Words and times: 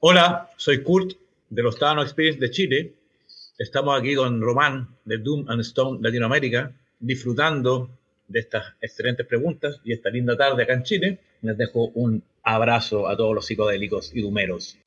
Hola, 0.00 0.48
soy 0.56 0.84
Kurt 0.84 1.14
de 1.50 1.60
los 1.60 1.76
Tano 1.76 2.02
Experience 2.02 2.38
de 2.38 2.52
Chile. 2.52 2.92
Estamos 3.58 3.98
aquí 3.98 4.14
con 4.14 4.40
Román 4.40 4.86
de 5.04 5.18
Doom 5.18 5.46
and 5.48 5.62
Stone 5.62 5.98
Latinoamérica, 6.00 6.70
disfrutando 7.00 7.90
de 8.28 8.38
estas 8.38 8.74
excelentes 8.80 9.26
preguntas 9.26 9.80
y 9.82 9.92
esta 9.92 10.10
linda 10.10 10.36
tarde 10.36 10.62
acá 10.62 10.74
en 10.74 10.84
Chile. 10.84 11.18
Les 11.42 11.58
dejo 11.58 11.86
un 11.94 12.22
abrazo 12.44 13.08
a 13.08 13.16
todos 13.16 13.34
los 13.34 13.46
psicodélicos 13.46 14.14
y 14.14 14.22
dumeros. 14.22 14.78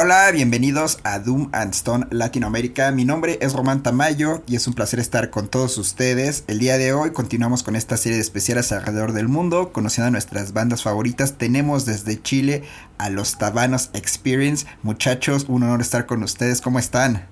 Hola, 0.00 0.30
bienvenidos 0.32 1.00
a 1.02 1.18
Doom 1.18 1.48
and 1.52 1.74
Stone 1.74 2.06
Latinoamérica. 2.12 2.92
Mi 2.92 3.04
nombre 3.04 3.36
es 3.40 3.52
Román 3.52 3.82
Tamayo 3.82 4.44
y 4.46 4.54
es 4.54 4.68
un 4.68 4.74
placer 4.74 5.00
estar 5.00 5.30
con 5.30 5.48
todos 5.48 5.76
ustedes. 5.76 6.44
El 6.46 6.60
día 6.60 6.78
de 6.78 6.92
hoy 6.92 7.10
continuamos 7.10 7.64
con 7.64 7.74
esta 7.74 7.96
serie 7.96 8.14
de 8.14 8.22
especiales 8.22 8.70
alrededor 8.70 9.12
del 9.12 9.26
mundo, 9.26 9.72
conociendo 9.72 10.06
a 10.06 10.10
nuestras 10.12 10.52
bandas 10.52 10.84
favoritas. 10.84 11.36
Tenemos 11.36 11.84
desde 11.84 12.22
Chile 12.22 12.62
a 12.96 13.10
los 13.10 13.38
Tabanos 13.38 13.90
Experience. 13.92 14.68
Muchachos, 14.84 15.46
un 15.48 15.64
honor 15.64 15.80
estar 15.80 16.06
con 16.06 16.22
ustedes. 16.22 16.60
¿Cómo 16.60 16.78
están? 16.78 17.26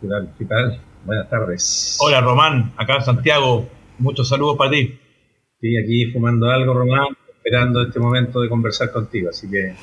¿Qué 0.00 0.08
tal? 0.08 0.34
¿Qué 0.36 0.44
tal? 0.44 0.80
Buenas 1.04 1.30
tardes. 1.30 1.98
Hola 2.00 2.20
Román, 2.20 2.72
acá 2.76 2.96
en 2.96 3.02
Santiago. 3.04 3.68
Muchos 4.00 4.28
saludos 4.28 4.56
para 4.58 4.72
ti. 4.72 4.98
Sí, 5.60 5.76
aquí 5.76 6.10
fumando 6.10 6.50
algo, 6.50 6.74
Román, 6.74 7.06
esperando 7.36 7.80
este 7.80 8.00
momento 8.00 8.40
de 8.40 8.48
conversar 8.48 8.90
contigo. 8.90 9.30
Así 9.30 9.48
que 9.48 9.76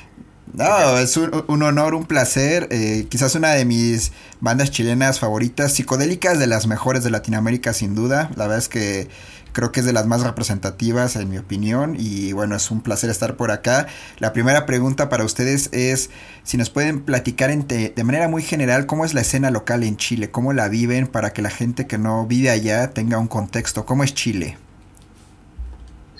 no, 0.52 0.98
es 0.98 1.16
un, 1.16 1.62
honor, 1.62 1.94
un 1.94 2.04
placer. 2.04 2.68
Eh, 2.70 3.06
quizás 3.08 3.34
una 3.34 3.50
de 3.50 3.64
mis 3.64 4.12
bandas 4.40 4.70
chilenas 4.70 5.20
favoritas, 5.20 5.72
psicodélicas, 5.72 6.38
de 6.38 6.46
las 6.46 6.66
mejores 6.66 7.04
de 7.04 7.10
Latinoamérica, 7.10 7.72
sin 7.72 7.94
duda. 7.94 8.30
La 8.36 8.44
verdad 8.44 8.58
es 8.58 8.68
que 8.68 9.08
creo 9.52 9.72
que 9.72 9.80
es 9.80 9.86
de 9.86 9.92
las 9.92 10.06
más 10.06 10.22
representativas, 10.22 11.16
en 11.16 11.28
mi 11.30 11.38
opinión. 11.38 11.96
Y 11.98 12.32
bueno, 12.32 12.56
es 12.56 12.70
un 12.70 12.80
placer 12.80 13.10
estar 13.10 13.36
por 13.36 13.50
acá. 13.50 13.86
La 14.18 14.32
primera 14.32 14.66
pregunta 14.66 15.08
para 15.08 15.24
ustedes 15.24 15.68
es 15.72 16.10
si 16.42 16.56
nos 16.56 16.70
pueden 16.70 17.00
platicar 17.00 17.50
de 17.50 18.04
manera 18.04 18.28
muy 18.28 18.42
general 18.42 18.86
cómo 18.86 19.04
es 19.04 19.14
la 19.14 19.20
escena 19.20 19.50
local 19.50 19.82
en 19.82 19.96
Chile, 19.96 20.30
cómo 20.30 20.52
la 20.52 20.68
viven 20.68 21.06
para 21.06 21.32
que 21.32 21.42
la 21.42 21.50
gente 21.50 21.86
que 21.86 21.98
no 21.98 22.26
vive 22.26 22.50
allá 22.50 22.90
tenga 22.90 23.18
un 23.18 23.28
contexto. 23.28 23.84
¿Cómo 23.84 24.04
es 24.04 24.14
Chile? 24.14 24.56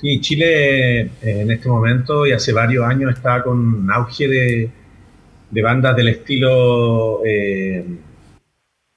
Sí, 0.00 0.19
Chile 0.23 1.00
eh, 1.00 1.11
en 1.23 1.50
este 1.50 1.69
momento 1.69 2.26
y 2.26 2.32
hace 2.32 2.52
varios 2.55 2.87
años 2.87 3.12
está 3.14 3.43
con 3.43 3.58
un 3.58 3.91
auge 3.93 4.29
de, 4.29 4.70
bandas 5.62 5.94
del 5.94 6.08
estilo 6.08 7.23
eh, 7.26 7.85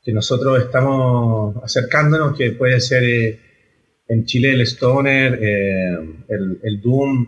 que 0.02 0.14
nosotros 0.14 0.64
estamos 0.64 1.58
acercándonos, 1.62 2.38
que 2.38 2.52
puede 2.52 2.80
ser 2.80 3.04
eh, 3.04 3.40
en 4.08 4.24
Chile 4.24 4.52
el 4.54 4.62
Stoner, 4.62 5.34
el, 6.30 6.82
Doom, 6.82 7.28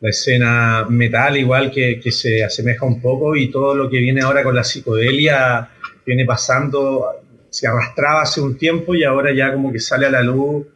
la 0.00 0.10
escena 0.10 0.86
metal 0.90 1.38
igual 1.38 1.70
que, 1.70 1.98
que, 1.98 2.10
se 2.12 2.44
asemeja 2.44 2.84
un 2.84 3.00
poco 3.00 3.36
y 3.36 3.50
todo 3.50 3.74
lo 3.74 3.88
que 3.88 4.00
viene 4.00 4.20
ahora 4.20 4.42
con 4.42 4.54
la 4.54 4.64
psicodelia 4.64 5.70
viene 6.04 6.26
pasando, 6.26 7.06
se 7.48 7.66
arrastraba 7.66 8.22
hace 8.22 8.42
un 8.42 8.58
tiempo 8.58 8.94
y 8.94 9.02
ahora 9.02 9.32
ya 9.34 9.50
como 9.52 9.72
que 9.72 9.78
sale 9.78 10.06
a 10.06 10.10
la 10.10 10.22
luz 10.22 10.66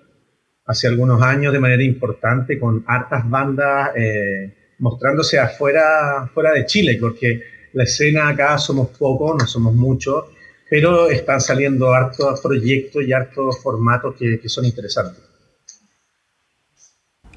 hace 0.71 0.87
algunos 0.87 1.21
años 1.21 1.53
de 1.53 1.59
manera 1.59 1.83
importante 1.83 2.57
con 2.57 2.85
hartas 2.87 3.29
bandas 3.29 3.91
eh, 3.97 4.53
mostrándose 4.79 5.37
afuera 5.39 6.31
fuera 6.33 6.53
de 6.53 6.65
Chile, 6.65 6.97
porque 7.01 7.43
la 7.73 7.83
escena 7.83 8.29
acá 8.29 8.57
somos 8.57 8.89
pocos, 8.97 9.37
no 9.37 9.47
somos 9.47 9.75
muchos, 9.75 10.27
pero 10.69 11.11
están 11.11 11.41
saliendo 11.41 11.93
hartos 11.93 12.41
proyectos 12.41 13.03
y 13.05 13.13
hartos 13.13 13.61
formatos 13.61 14.15
que 14.17 14.49
son 14.49 14.65
interesantes. 14.65 15.30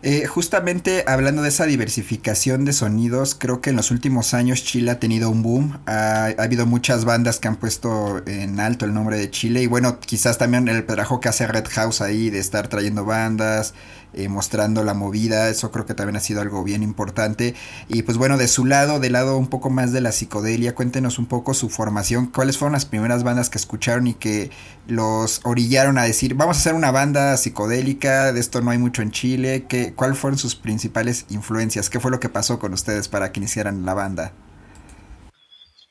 Eh, 0.06 0.26
justamente 0.28 1.06
hablando 1.08 1.44
de 1.44 1.48
esa 1.48 1.66
diversificación 1.66 2.66
de 2.66 2.74
sonidos, 2.74 3.36
creo 3.36 3.62
que 3.62 3.70
en 3.70 3.78
los 3.78 3.90
últimos 3.90 4.34
años 4.34 4.66
Chile 4.66 4.92
ha 4.92 5.00
tenido 5.00 5.30
un 5.30 5.44
boom. 5.44 5.80
Ha, 5.86 6.26
habido 6.38 6.66
muchas 6.66 7.06
bandas 7.06 7.40
que 7.40 7.48
han 7.48 7.56
puesto 7.56 8.22
en 8.28 8.60
alto 8.60 8.84
el 8.84 8.94
nombre 8.94 9.18
de 9.18 9.32
Chile. 9.32 9.64
Y 9.64 9.68
bueno, 9.68 10.00
quizás 10.02 10.38
también 10.38 10.68
el 10.68 10.86
trabajo 10.86 11.22
que 11.22 11.30
hace 11.30 11.48
Red 11.48 11.68
House 11.70 12.02
ahí 12.02 12.30
de 12.30 12.40
estar 12.40 12.68
trayendo 12.68 13.06
bandas, 13.06 13.76
eh, 14.14 14.30
mostrando 14.30 14.84
la 14.84 14.94
movida. 14.94 15.50
Eso 15.50 15.72
creo 15.72 15.86
que 15.86 15.94
también 15.94 16.16
ha 16.16 16.20
sido 16.20 16.42
algo 16.42 16.64
bien 16.64 16.84
importante. 16.84 17.56
Y 17.88 18.04
pues 18.04 18.18
bueno, 18.18 18.38
de 18.38 18.48
su 18.48 18.66
lado, 18.66 19.00
del 19.00 19.14
lado 19.14 19.38
un 19.38 19.48
poco 19.48 19.70
más 19.70 19.92
de 19.92 20.02
la 20.02 20.12
psicodelia, 20.12 20.76
cuéntenos 20.76 21.20
un 21.20 21.26
poco 21.26 21.54
su 21.54 21.70
formación. 21.70 22.28
¿Cuáles 22.28 22.58
fueron 22.58 22.74
las 22.74 22.86
primeras 22.86 23.24
bandas 23.24 23.50
que 23.50 23.58
escucharon 23.58 24.08
y 24.08 24.14
que 24.14 24.52
los 24.88 25.42
orillaron 25.44 25.98
a 25.98 26.04
decir, 26.04 26.36
vamos 26.36 26.58
a 26.58 26.60
hacer 26.60 26.74
una 26.74 26.92
banda 26.92 27.36
psicodélica, 27.38 28.32
de 28.34 28.40
esto 28.40 28.62
no 28.62 28.72
hay 28.72 28.78
mucho 28.78 29.02
en 29.02 29.12
Chile? 29.12 29.66
¿Qué, 29.68 29.94
¿Cuáles 29.94 30.18
fueron 30.18 30.38
sus 30.38 30.56
principales 30.56 31.26
influencias? 31.30 31.90
¿Qué 31.90 32.00
fue 32.00 32.12
lo 32.12 32.20
que 32.20 32.30
pasó 32.30 32.60
con 32.60 32.74
ustedes 32.74 33.08
para 33.08 33.32
que 33.32 33.40
iniciaran 33.40 33.86
la 33.86 33.94
banda? 33.94 34.34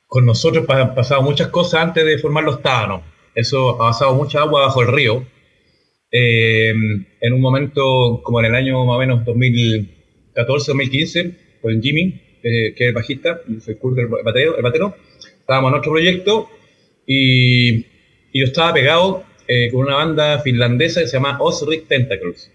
Con 0.07 0.27
nosotros 0.27 0.65
han 0.69 0.95
pasado 0.95 1.23
muchas 1.23 1.49
cosas 1.49 1.83
antes 1.83 2.05
de 2.05 2.19
formar 2.19 2.45
los 2.45 2.63
Tábanos. 2.63 3.03
Eso 3.35 3.71
ha 3.71 3.79
pasado 3.79 4.15
mucha 4.15 4.41
agua 4.41 4.67
bajo 4.67 4.83
el 4.83 4.93
río 4.93 5.27
eh, 6.13 6.73
en 7.21 7.33
un 7.33 7.41
momento 7.41 8.21
como 8.23 8.39
en 8.41 8.47
el 8.47 8.55
año 8.55 8.85
más 8.85 8.97
o 8.97 9.01
menos 9.01 9.25
2014-2015, 9.25 11.35
con 11.61 11.83
Jimmy, 11.83 12.21
que 12.43 12.75
es 12.77 12.81
el 12.81 12.93
bajista, 12.93 13.41
el 13.49 13.61
batero, 14.25 14.57
el 14.57 14.63
batero, 14.63 14.97
estábamos 15.41 15.73
en 15.73 15.79
otro 15.79 15.93
proyecto 15.93 16.49
y, 17.07 17.87
y 18.33 18.41
yo 18.41 18.47
estaba 18.47 18.75
pegado 18.75 19.25
eh, 19.49 19.71
con 19.71 19.83
una 19.83 19.97
banda 19.97 20.39
finlandesa 20.39 21.01
que 21.01 21.09
se 21.09 21.15
llama 21.15 21.37
Osric 21.41 21.89
Tentacles. 21.89 22.51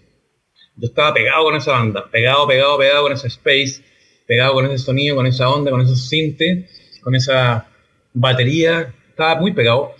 Yo 0.76 0.86
estaba 0.86 1.12
pegado 1.12 1.44
con 1.44 1.56
esa 1.56 1.72
banda, 1.72 2.08
pegado, 2.10 2.46
pegado, 2.46 2.78
pegado 2.78 3.02
con 3.02 3.12
ese 3.12 3.28
space, 3.28 3.82
pegado 4.26 4.54
con 4.54 4.66
ese 4.66 4.78
sonido, 4.78 5.16
con 5.16 5.26
esa 5.26 5.48
onda, 5.48 5.70
con 5.70 5.80
esos 5.80 6.08
sintes, 6.08 7.00
con 7.02 7.14
esa 7.14 7.68
batería, 8.14 8.94
estaba 9.10 9.40
muy 9.40 9.52
pegado. 9.52 9.94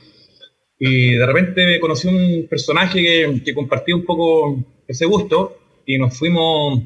Y 0.78 1.12
de 1.12 1.26
repente 1.26 1.80
conocí 1.80 2.08
un 2.08 2.46
personaje 2.48 3.02
que, 3.02 3.42
que 3.44 3.54
compartía 3.54 3.96
un 3.96 4.04
poco 4.04 4.64
ese 4.86 5.06
gusto 5.06 5.58
y 5.84 5.98
nos 5.98 6.16
fuimos, 6.16 6.82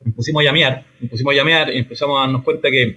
nos 0.00 0.14
pusimos 0.14 0.42
a 0.42 0.44
llamear, 0.44 0.84
nos 1.00 1.10
pusimos 1.10 1.32
a 1.32 1.36
llamear 1.36 1.72
y 1.72 1.78
empezamos 1.78 2.18
a 2.18 2.22
darnos 2.22 2.42
cuenta 2.42 2.70
que, 2.70 2.96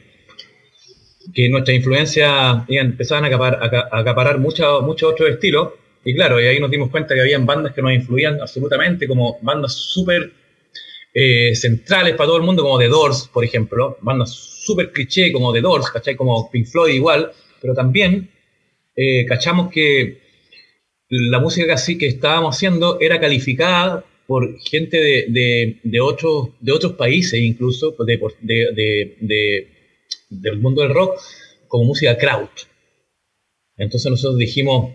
que 1.34 1.50
nuestras 1.50 1.78
influencias 1.78 2.64
empezaban 2.68 3.26
a 3.26 3.28
acaparar, 3.28 3.88
a 3.92 4.00
acaparar 4.00 4.40
muchos 4.40 4.84
muchos 4.84 5.12
otros 5.12 5.30
estilos. 5.30 5.74
Y 6.06 6.16
claro, 6.16 6.42
y 6.42 6.46
ahí 6.46 6.60
nos 6.60 6.72
dimos 6.72 6.90
cuenta 6.90 7.14
que 7.14 7.22
habían 7.22 7.46
bandas 7.46 7.74
que 7.74 7.82
nos 7.82 7.94
influían 7.94 8.42
absolutamente, 8.42 9.08
como 9.08 9.38
bandas 9.42 9.74
súper 9.74 10.34
eh, 11.14 11.56
centrales 11.56 12.16
para 12.16 12.28
todo 12.28 12.38
el 12.38 12.44
mundo, 12.44 12.64
como 12.64 12.80
The 12.80 12.88
Doors, 12.88 13.30
por 13.32 13.46
ejemplo, 13.46 13.98
bandas 14.02 14.32
súper 14.32 14.92
cliché 14.92 15.32
como 15.32 15.54
The 15.54 15.62
Doors, 15.62 15.90
¿cachai? 15.92 16.16
Como 16.16 16.50
Pink 16.50 16.66
Floyd 16.66 16.94
igual, 16.94 17.32
pero 17.62 17.74
también 17.74 18.30
eh, 18.96 19.26
cachamos 19.26 19.72
que 19.72 20.23
la 21.30 21.40
música 21.40 21.76
que 22.00 22.08
estábamos 22.08 22.56
haciendo 22.56 22.98
era 23.00 23.20
calificada 23.20 24.04
por 24.26 24.58
gente 24.60 24.98
de, 24.98 26.02
otros, 26.02 26.94
países, 26.94 27.40
incluso 27.40 27.96
de, 28.00 29.68
del 30.30 30.60
mundo 30.60 30.82
del 30.82 30.94
rock, 30.94 31.20
como 31.68 31.86
música 31.86 32.18
kraut. 32.18 32.52
Entonces 33.78 34.10
nosotros 34.10 34.38
dijimos, 34.38 34.94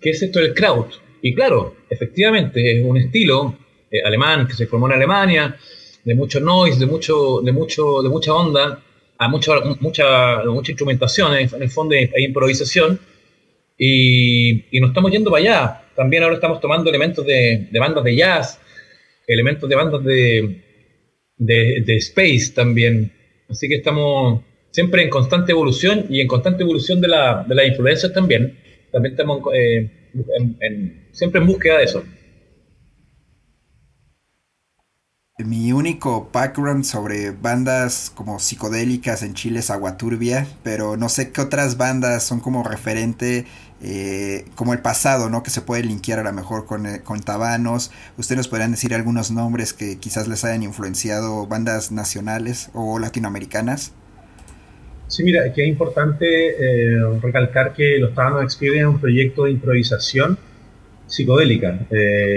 ¿qué 0.00 0.10
es 0.10 0.22
esto 0.22 0.40
del 0.40 0.54
kraut? 0.54 0.88
Y 1.22 1.34
claro, 1.34 1.76
efectivamente 1.88 2.78
es 2.78 2.84
un 2.84 2.96
estilo 2.96 3.56
eh, 3.90 4.02
alemán 4.04 4.46
que 4.46 4.54
se 4.54 4.66
formó 4.66 4.86
en 4.88 4.94
Alemania, 4.94 5.56
de 6.04 6.14
mucho 6.14 6.40
noise, 6.40 6.78
de 6.78 6.86
mucho, 6.86 7.40
de 7.42 7.52
mucho, 7.52 8.02
de 8.02 8.08
mucha 8.08 8.34
onda, 8.34 8.82
a 9.18 9.28
mucha, 9.28 9.52
mucha, 9.80 10.44
mucha 10.44 10.72
instrumentación, 10.72 11.34
en 11.34 11.62
el 11.62 11.70
fondo 11.70 11.94
hay 11.94 12.24
improvisación, 12.24 13.00
y, 13.78 14.80
nos 14.80 14.90
estamos 14.90 15.10
yendo 15.10 15.30
para 15.30 15.42
allá. 15.42 15.82
También 15.94 16.22
ahora 16.22 16.36
estamos 16.36 16.60
tomando 16.60 16.90
elementos 16.90 17.24
de, 17.26 17.68
bandas 17.72 18.04
de 18.04 18.16
jazz, 18.16 18.60
elementos 19.26 19.68
de 19.68 19.76
bandas 19.76 20.04
de, 20.04 20.62
de, 21.36 21.96
space 21.96 22.52
también. 22.54 23.12
Así 23.48 23.68
que 23.68 23.76
estamos 23.76 24.42
siempre 24.70 25.02
en 25.02 25.10
constante 25.10 25.52
evolución 25.52 26.06
y 26.10 26.20
en 26.20 26.26
constante 26.26 26.62
evolución 26.62 27.00
de 27.00 27.08
la, 27.08 27.44
de 27.48 27.54
las 27.54 27.66
influencias 27.66 28.12
también. 28.12 28.58
También 28.92 29.12
estamos 29.12 29.42
eh, 29.54 29.90
siempre 31.12 31.40
en 31.40 31.46
búsqueda 31.46 31.78
de 31.78 31.84
eso. 31.84 32.04
Mi 35.38 35.70
único 35.70 36.30
background 36.32 36.84
sobre 36.84 37.30
bandas 37.30 38.10
como 38.14 38.38
psicodélicas 38.38 39.22
en 39.22 39.34
Chile 39.34 39.58
es 39.58 39.68
Agua 39.68 39.98
Turbia, 39.98 40.46
pero 40.62 40.96
no 40.96 41.10
sé 41.10 41.30
qué 41.30 41.42
otras 41.42 41.76
bandas 41.76 42.24
son 42.24 42.40
como 42.40 42.62
referente 42.62 43.44
eh, 43.82 44.46
como 44.54 44.72
el 44.72 44.78
pasado, 44.80 45.28
¿no? 45.28 45.42
Que 45.42 45.50
se 45.50 45.60
puede 45.60 45.82
linkear 45.82 46.18
a 46.18 46.22
lo 46.22 46.32
mejor 46.32 46.64
con, 46.64 46.86
eh, 46.86 47.02
con 47.04 47.20
Tabanos. 47.20 47.90
¿Ustedes 48.16 48.38
nos 48.38 48.48
podrían 48.48 48.70
decir 48.70 48.94
algunos 48.94 49.30
nombres 49.30 49.74
que 49.74 49.98
quizás 49.98 50.28
les 50.28 50.44
hayan 50.44 50.62
influenciado 50.62 51.46
bandas 51.46 51.92
nacionales 51.92 52.70
o 52.72 52.98
latinoamericanas? 52.98 53.92
Sí, 55.08 55.22
mira, 55.22 55.52
que 55.52 55.62
es 55.62 55.68
importante 55.68 56.26
eh, 56.26 57.18
recalcar 57.22 57.74
que 57.74 57.98
los 57.98 58.14
Tabanos 58.14 58.42
Experience 58.42 58.80
es 58.80 58.86
un 58.86 59.00
proyecto 59.00 59.44
de 59.44 59.52
improvisación 59.52 60.38
psicodélica. 61.06 61.86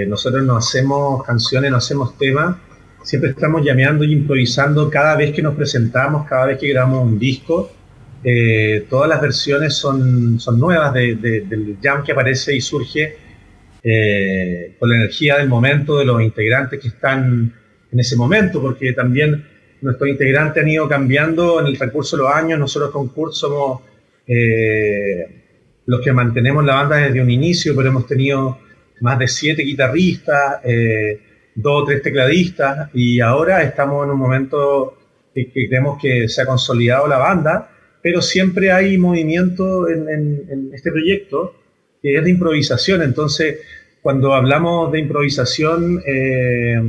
nosotros 0.07 0.43
no 0.43 0.55
hacemos 0.55 1.23
canciones, 1.23 1.71
no 1.71 1.77
hacemos 1.77 2.15
temas, 2.19 2.57
siempre 3.01 3.31
estamos 3.31 3.65
llameando 3.65 4.03
y 4.03 4.13
improvisando 4.13 4.91
cada 4.91 5.15
vez 5.15 5.33
que 5.33 5.41
nos 5.41 5.55
presentamos, 5.55 6.27
cada 6.27 6.45
vez 6.45 6.59
que 6.59 6.67
grabamos 6.67 7.03
un 7.03 7.17
disco 7.17 7.71
eh, 8.23 8.85
todas 8.89 9.09
las 9.09 9.21
versiones 9.21 9.75
son, 9.75 10.39
son 10.39 10.59
nuevas 10.59 10.93
del 10.93 11.77
jam 11.81 12.03
que 12.03 12.11
aparece 12.11 12.55
y 12.55 12.61
surge 12.61 13.15
eh, 13.81 14.75
con 14.77 14.89
la 14.89 14.97
energía 14.97 15.37
del 15.37 15.47
momento 15.47 15.97
de 15.97 16.05
los 16.05 16.21
integrantes 16.21 16.79
que 16.79 16.89
están 16.89 17.53
en 17.91 17.99
ese 17.99 18.17
momento, 18.17 18.61
porque 18.61 18.91
también 18.93 19.45
nuestros 19.81 20.09
integrantes 20.09 20.61
han 20.61 20.69
ido 20.69 20.89
cambiando 20.89 21.61
en 21.61 21.67
el 21.67 21.77
transcurso 21.77 22.17
de 22.17 22.23
los 22.23 22.33
años. 22.33 22.59
Nosotros 22.59 22.91
con 22.91 23.07
Kurt 23.07 23.33
somos 23.33 23.81
eh, 24.27 25.43
los 25.85 26.01
que 26.01 26.11
mantenemos 26.11 26.65
la 26.65 26.75
banda 26.75 26.97
desde 26.97 27.21
un 27.21 27.31
inicio, 27.31 27.73
pero 27.75 27.87
hemos 27.87 28.05
tenido 28.05 28.59
más 28.99 29.17
de 29.17 29.27
siete 29.29 29.63
guitarristas, 29.63 30.61
dos 31.55 31.83
o 31.83 31.85
tres 31.85 32.01
tecladistas, 32.01 32.89
y 32.93 33.21
ahora 33.21 33.63
estamos 33.63 34.05
en 34.05 34.11
un 34.11 34.19
momento 34.19 34.97
que, 35.33 35.49
creemos 35.51 35.97
que 36.01 36.27
se 36.27 36.41
ha 36.41 36.45
consolidado 36.45 37.07
la 37.07 37.17
banda, 37.17 37.69
pero 38.01 38.21
siempre 38.21 38.71
hay 38.71 38.97
movimiento 38.97 39.89
en, 39.89 40.71
este 40.73 40.91
proyecto 40.91 41.55
que 42.01 42.15
es 42.15 42.23
de 42.23 42.29
improvisación. 42.29 43.01
Entonces, 43.01 43.59
cuando 44.01 44.33
hablamos 44.33 44.91
de 44.91 44.99
improvisación, 44.99 46.01
eh, 46.05 46.81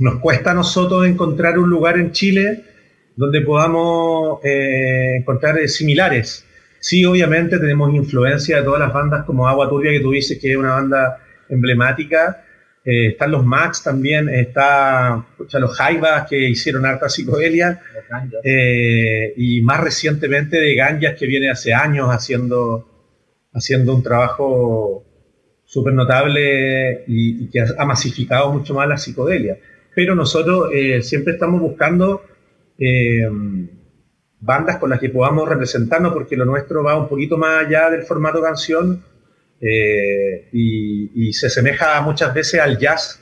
nos 0.00 0.18
cuesta 0.20 0.50
a 0.50 0.54
nosotros 0.54 1.06
encontrar 1.06 1.58
un 1.58 1.70
lugar 1.70 1.98
en 1.98 2.10
Chile 2.12 2.64
donde 3.16 3.42
podamos 3.42 4.40
eh, 4.44 5.16
encontrar 5.18 5.56
similares. 5.68 6.46
Sí, 6.80 7.04
obviamente 7.04 7.58
tenemos 7.58 7.94
influencia 7.94 8.56
de 8.56 8.62
todas 8.62 8.80
las 8.80 8.92
bandas 8.92 9.24
como 9.26 9.46
Agua 9.46 9.68
Turbia, 9.68 9.90
que 9.90 10.00
tú 10.00 10.12
dices 10.12 10.38
que 10.40 10.52
es 10.52 10.56
una 10.56 10.72
banda 10.72 11.18
emblemática. 11.48 12.44
Eh, 12.84 13.08
están 13.08 13.30
los 13.30 13.44
Max 13.44 13.82
también, 13.82 14.28
está 14.28 15.26
los 15.38 15.76
Jaivas 15.76 16.26
que 16.28 16.48
hicieron 16.48 16.86
harta 16.86 17.08
psicodelia. 17.08 17.80
Eh, 18.42 19.34
y 19.36 19.62
más 19.62 19.80
recientemente 19.80 20.58
de 20.58 20.74
Ganjas 20.74 21.16
que 21.16 21.26
viene 21.26 21.50
hace 21.50 21.72
años 21.72 22.08
haciendo, 22.08 22.88
haciendo 23.52 23.94
un 23.94 24.02
trabajo 24.02 25.04
súper 25.64 25.94
notable 25.94 27.04
y, 27.06 27.44
y, 27.44 27.50
que 27.50 27.60
ha 27.60 27.84
masificado 27.84 28.52
mucho 28.52 28.74
más 28.74 28.88
la 28.88 28.96
psicodelia 28.96 29.56
pero 29.94 30.14
nosotros 30.14 30.70
eh, 30.72 31.02
siempre 31.02 31.34
estamos 31.34 31.60
buscando 31.60 32.22
eh, 32.78 33.28
bandas 34.40 34.78
con 34.78 34.90
las 34.90 35.00
que 35.00 35.10
podamos 35.10 35.48
representarnos, 35.48 36.12
porque 36.12 36.36
lo 36.36 36.44
nuestro 36.44 36.82
va 36.82 36.96
un 36.96 37.08
poquito 37.08 37.36
más 37.36 37.66
allá 37.66 37.90
del 37.90 38.04
formato 38.04 38.40
canción 38.40 39.04
eh, 39.60 40.48
y, 40.52 41.32
se 41.32 41.46
asemeja 41.46 42.00
muchas 42.00 42.34
veces 42.34 42.60
al 42.60 42.78
jazz 42.78 43.20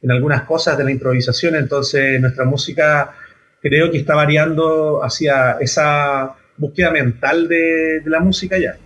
en 0.00 0.10
algunas 0.10 0.42
cosas 0.42 0.78
de 0.78 0.84
la 0.84 0.90
improvisación, 0.90 1.56
entonces 1.56 2.20
nuestra 2.20 2.44
música 2.44 3.14
creo 3.60 3.90
que 3.90 3.98
está 3.98 4.14
variando 4.14 5.02
hacia 5.04 5.58
esa 5.60 6.34
búsqueda 6.56 6.90
mental 6.90 7.48
de 7.48 8.02
la 8.06 8.20
música 8.20 8.58
ya. 8.58 8.76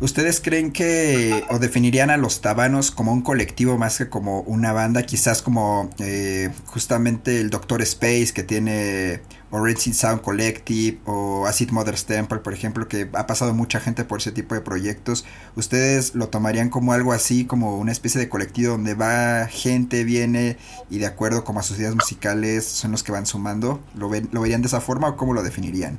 ¿Ustedes 0.00 0.40
creen 0.40 0.70
que 0.70 1.42
o 1.48 1.58
definirían 1.58 2.10
a 2.10 2.16
los 2.16 2.40
tabanos 2.40 2.92
como 2.92 3.12
un 3.12 3.22
colectivo 3.22 3.78
más 3.78 3.98
que 3.98 4.08
como 4.08 4.42
una 4.42 4.72
banda? 4.72 5.02
Quizás 5.02 5.42
como 5.42 5.90
eh, 5.98 6.50
justamente 6.66 7.40
el 7.40 7.50
Doctor 7.50 7.82
Space 7.82 8.28
que 8.32 8.44
tiene 8.44 9.22
Origin 9.50 9.94
Sound 9.94 10.20
Collective 10.20 10.98
o 11.06 11.46
Acid 11.46 11.70
Mother's 11.70 12.04
Temple, 12.04 12.38
por 12.38 12.52
ejemplo, 12.52 12.88
que 12.88 13.08
ha 13.12 13.26
pasado 13.26 13.54
mucha 13.54 13.80
gente 13.80 14.04
por 14.04 14.20
ese 14.20 14.32
tipo 14.32 14.54
de 14.54 14.60
proyectos. 14.60 15.24
¿Ustedes 15.56 16.14
lo 16.14 16.28
tomarían 16.28 16.70
como 16.70 16.92
algo 16.92 17.12
así, 17.12 17.46
como 17.46 17.78
una 17.78 17.92
especie 17.92 18.20
de 18.20 18.28
colectivo 18.28 18.72
donde 18.72 18.94
va 18.94 19.46
gente, 19.46 20.04
viene 20.04 20.56
y 20.90 20.98
de 20.98 21.06
acuerdo 21.06 21.44
como 21.44 21.60
a 21.60 21.62
sus 21.62 21.78
ideas 21.78 21.94
musicales 21.94 22.64
son 22.64 22.92
los 22.92 23.02
que 23.02 23.12
van 23.12 23.26
sumando? 23.26 23.80
¿Lo, 23.96 24.08
ven, 24.08 24.28
¿lo 24.32 24.42
verían 24.42 24.62
de 24.62 24.68
esa 24.68 24.80
forma 24.80 25.08
o 25.08 25.16
cómo 25.16 25.34
lo 25.34 25.42
definirían? 25.42 25.98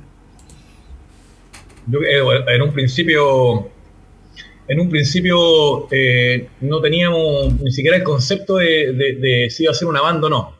Eh, 1.92 2.22
en 2.54 2.62
un 2.62 2.72
principio 2.72 3.70
en 4.70 4.78
un 4.78 4.88
principio 4.88 5.88
eh, 5.90 6.48
no 6.60 6.80
teníamos 6.80 7.60
ni 7.60 7.72
siquiera 7.72 7.96
el 7.96 8.04
concepto 8.04 8.56
de, 8.58 9.48
si 9.50 9.64
iba 9.64 9.72
a 9.72 9.74
ser 9.74 9.88
una 9.88 10.00
banda 10.00 10.28
o 10.28 10.30
no. 10.30 10.59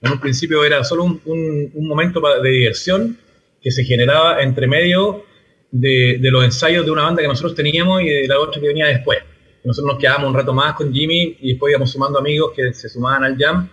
En 0.00 0.12
un 0.12 0.20
principio 0.20 0.64
era 0.64 0.84
solo 0.84 1.04
un, 1.04 1.72
momento 1.74 2.20
de 2.42 2.50
diversión 2.50 3.18
que 3.60 3.70
se 3.70 3.84
generaba 3.84 4.42
entre 4.42 4.66
medio 4.66 5.24
de, 5.70 6.18
los 6.22 6.44
ensayos 6.44 6.84
de 6.84 6.90
una 6.90 7.02
banda 7.02 7.22
que 7.22 7.28
nosotros 7.28 7.54
teníamos 7.54 8.02
y 8.02 8.08
de 8.08 8.28
la 8.28 8.38
otra 8.38 8.60
que 8.60 8.68
venía 8.68 8.86
después. 8.86 9.18
Nosotros 9.64 9.92
nos 9.92 10.00
quedábamos 10.00 10.30
un 10.30 10.34
rato 10.36 10.54
más 10.54 10.74
con 10.74 10.92
Jimmy 10.92 11.36
y 11.40 11.50
después 11.50 11.72
íbamos 11.72 11.90
sumando 11.90 12.18
amigos 12.18 12.52
que 12.54 12.72
se 12.72 12.88
sumaban 12.88 13.24
al 13.24 13.36
jam. 13.36 13.68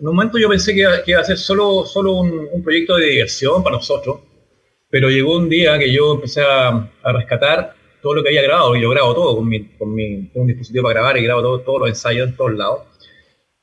En 0.00 0.08
un 0.08 0.14
momento 0.14 0.38
yo 0.38 0.48
pensé 0.48 0.74
que 0.74 0.80
iba, 1.06 1.20
a 1.20 1.24
ser 1.24 1.38
solo, 1.38 1.84
solo 1.84 2.14
un, 2.14 2.62
proyecto 2.62 2.96
de 2.96 3.06
diversión 3.06 3.62
para 3.62 3.76
nosotros, 3.76 4.20
pero 4.88 5.08
llegó 5.10 5.36
un 5.36 5.48
día 5.48 5.78
que 5.78 5.92
yo 5.92 6.14
empecé 6.14 6.42
a 6.42 6.88
rescatar 7.12 7.74
todo 8.04 8.16
lo 8.16 8.22
que 8.22 8.28
había 8.28 8.42
grabado, 8.42 8.76
y 8.76 8.82
yo 8.82 8.90
grabo 8.90 9.14
todo 9.14 9.36
con 9.36 9.48
mi, 9.48 9.64
con 9.78 9.94
mi 9.94 10.30
un 10.34 10.46
dispositivo 10.46 10.84
para 10.84 11.00
grabar 11.00 11.16
y 11.16 11.24
grabo 11.24 11.40
todo, 11.40 11.60
todos 11.60 11.80
los 11.80 11.88
ensayos 11.88 12.28
en 12.28 12.36
todos 12.36 12.52
lados. 12.52 12.82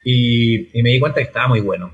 Y, 0.03 0.75
y 0.77 0.81
me 0.81 0.89
di 0.89 0.99
cuenta 0.99 1.21
que 1.21 1.27
estaba 1.27 1.47
muy 1.47 1.61
bueno. 1.61 1.93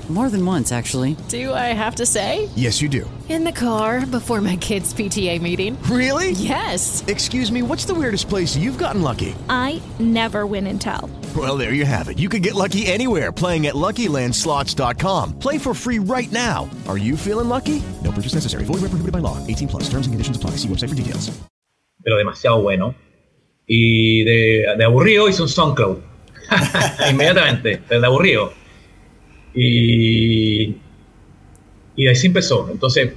More 0.11 0.29
than 0.29 0.45
once, 0.45 0.73
actually. 0.73 1.15
Do 1.29 1.53
I 1.53 1.71
have 1.71 1.95
to 1.95 2.05
say? 2.05 2.49
Yes, 2.57 2.81
you 2.81 2.89
do. 2.89 3.09
In 3.29 3.45
the 3.45 3.51
car 3.53 4.05
before 4.05 4.41
my 4.41 4.57
kids' 4.57 4.93
PTA 4.93 5.41
meeting. 5.41 5.81
Really? 5.83 6.31
Yes. 6.31 7.01
Excuse 7.07 7.49
me, 7.49 7.61
what's 7.61 7.85
the 7.85 7.95
weirdest 7.95 8.27
place 8.27 8.57
you've 8.57 8.77
gotten 8.77 9.01
lucky? 9.01 9.33
I 9.47 9.81
never 9.99 10.45
win 10.45 10.67
and 10.67 10.81
tell. 10.81 11.09
Well, 11.33 11.55
there 11.55 11.71
you 11.71 11.85
have 11.85 12.09
it. 12.09 12.19
You 12.19 12.27
can 12.27 12.41
get 12.41 12.55
lucky 12.55 12.87
anywhere 12.87 13.31
playing 13.31 13.67
at 13.67 13.75
LuckyLandSlots.com. 13.75 15.39
Play 15.39 15.57
for 15.57 15.73
free 15.73 15.99
right 15.99 16.29
now. 16.29 16.69
Are 16.89 16.97
you 16.97 17.15
feeling 17.15 17.47
lucky? 17.47 17.81
No 18.03 18.11
purchase 18.11 18.33
necessary. 18.33 18.65
Void 18.65 18.81
where 18.81 18.91
prohibited 18.91 19.13
by 19.13 19.19
law. 19.19 19.37
18 19.47 19.69
plus. 19.69 19.83
Terms 19.83 20.07
and 20.07 20.13
conditions 20.13 20.35
apply. 20.35 20.57
See 20.57 20.67
website 20.67 20.89
for 20.89 20.95
details. 20.95 21.31
Pero 22.03 22.17
demasiado 22.17 22.61
bueno. 22.61 22.95
Y 23.65 24.25
de, 24.25 24.75
de 24.77 24.83
aburrido 24.83 25.29
hice 25.29 25.41
un 25.41 25.47
SoundCloud. 25.47 26.01
Inmediatamente. 27.09 27.81
De 27.87 28.05
aburrido. 28.05 28.51
Y, 29.53 30.75
y 31.95 32.07
así 32.07 32.27
empezó. 32.27 32.69
Entonces, 32.71 33.11